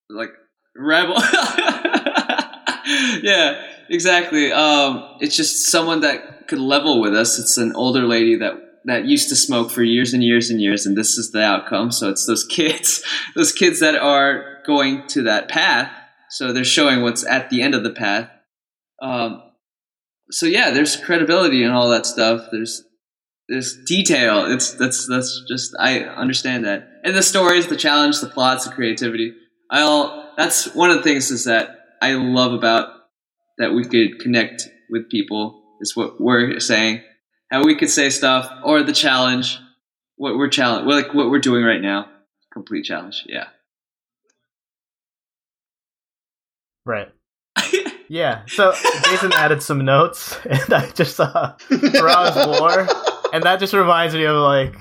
[0.09, 0.33] like
[0.77, 1.17] rebel.
[3.23, 4.53] yeah, exactly.
[4.53, 7.39] Um, it's just someone that could level with us.
[7.39, 10.87] It's an older lady that that used to smoke for years and years and years,
[10.87, 11.93] and this is the outcome.
[11.93, 13.03] So it's those kids,
[13.35, 15.91] those kids that are going to that path.
[16.31, 18.31] So they're showing what's at the end of the path.
[19.03, 19.43] Um,
[20.31, 22.49] so yeah, there's credibility and all that stuff.
[22.53, 22.85] There's
[23.49, 24.47] there's detail.
[24.47, 26.89] It's that's that's just I understand that.
[27.05, 29.35] And the stories, the challenge, the plots, the creativity.
[29.71, 32.91] I'll that's one of the things is that I love about
[33.59, 37.03] that we could connect with people is what we're saying.
[37.51, 39.59] How we could say stuff or the challenge,
[40.17, 42.09] what we're challenge, like what we're doing right now.
[42.53, 43.25] Complete challenge.
[43.27, 43.49] Yeah.
[46.85, 47.11] Right.
[48.11, 48.43] Yeah.
[48.49, 48.73] So
[49.05, 52.89] Jason added some notes, and I just saw Ron's War,
[53.33, 54.75] and that just reminds me of like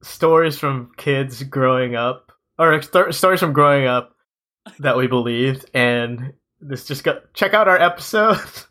[0.00, 4.14] stories from kids growing up, or st- stories from growing up
[4.78, 8.38] that we believed, and this just got check out our episode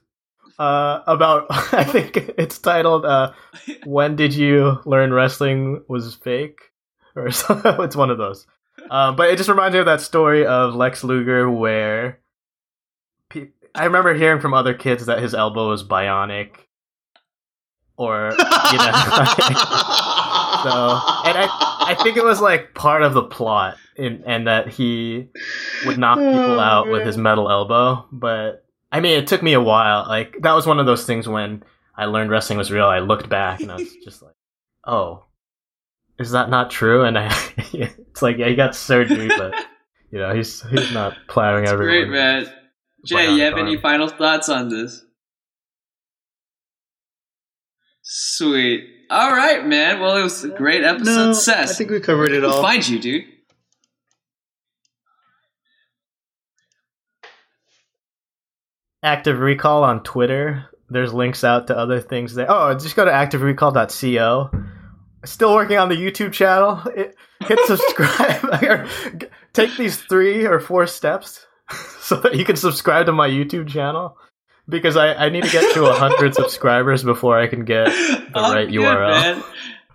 [0.60, 1.46] uh, about.
[1.50, 3.32] I think it's titled uh,
[3.86, 6.60] "When Did You Learn Wrestling Was Fake?"
[7.16, 7.76] or something.
[7.80, 8.46] it's one of those.
[8.90, 12.20] Um, but it just reminds me of that story of Lex Luger where
[13.30, 16.52] pe- I remember hearing from other kids that his elbow was bionic,
[17.98, 18.46] or you know.
[20.64, 21.48] so, and I,
[21.90, 25.30] I think it was like part of the plot, in, and that he
[25.86, 28.06] would knock people out with his metal elbow.
[28.12, 30.06] But I mean, it took me a while.
[30.08, 31.64] Like that was one of those things when
[31.96, 32.86] I learned wrestling was real.
[32.86, 34.36] I looked back and I was just like,
[34.86, 35.26] oh,
[36.20, 37.04] is that not true?
[37.04, 37.26] And I,
[37.74, 39.54] it's like, yeah, he got surgery, but
[40.12, 42.10] you know, he's he's not plowing It's everyone.
[42.10, 42.54] great, man.
[43.06, 45.04] Jay, you have any final thoughts on this?
[48.02, 48.84] Sweet.
[49.10, 50.00] All right, man.
[50.00, 51.06] Well, it was a great episode.
[51.48, 52.62] no, I think we covered it we'll all.
[52.62, 53.26] find you, dude.
[59.04, 60.66] Active Recall on Twitter.
[60.90, 62.48] There's links out to other things there.
[62.50, 64.50] Oh, just go to activerecall.co.
[65.26, 66.82] Still working on the YouTube channel.
[66.96, 69.30] It, hit subscribe.
[69.54, 71.46] Take these three or four steps
[72.00, 74.18] so that you can subscribe to my YouTube channel.
[74.70, 78.54] Because I, I need to get to 100 subscribers before I can get the Oh,
[78.54, 79.44] right good, URL man.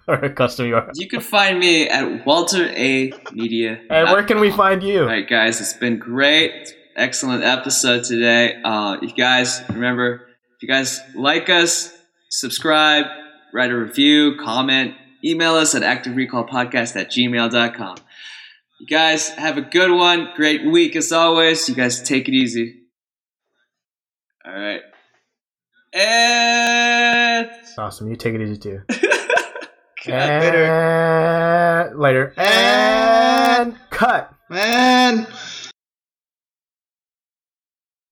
[0.08, 0.90] or a custom URL.
[0.94, 3.78] You can find me at Walter A Media.
[3.90, 5.00] And where can we find you?
[5.00, 6.74] All right, guys, it's been great.
[6.96, 8.60] Excellent episode today.
[8.62, 10.26] Uh, you guys, remember,
[10.56, 11.92] if you guys like us,
[12.28, 13.06] subscribe,
[13.52, 17.96] write a review, comment, email us at activerecallpodcast at gmail.com.
[18.80, 20.28] You guys have a good one.
[20.36, 21.68] Great week as always.
[21.68, 22.80] You guys take it easy.
[24.44, 24.82] All right.
[25.94, 28.08] And Awesome.
[28.08, 28.82] You take it easy too.
[30.06, 30.64] Later.
[30.64, 32.34] And later.
[32.36, 34.34] And cut.
[34.48, 35.26] Man.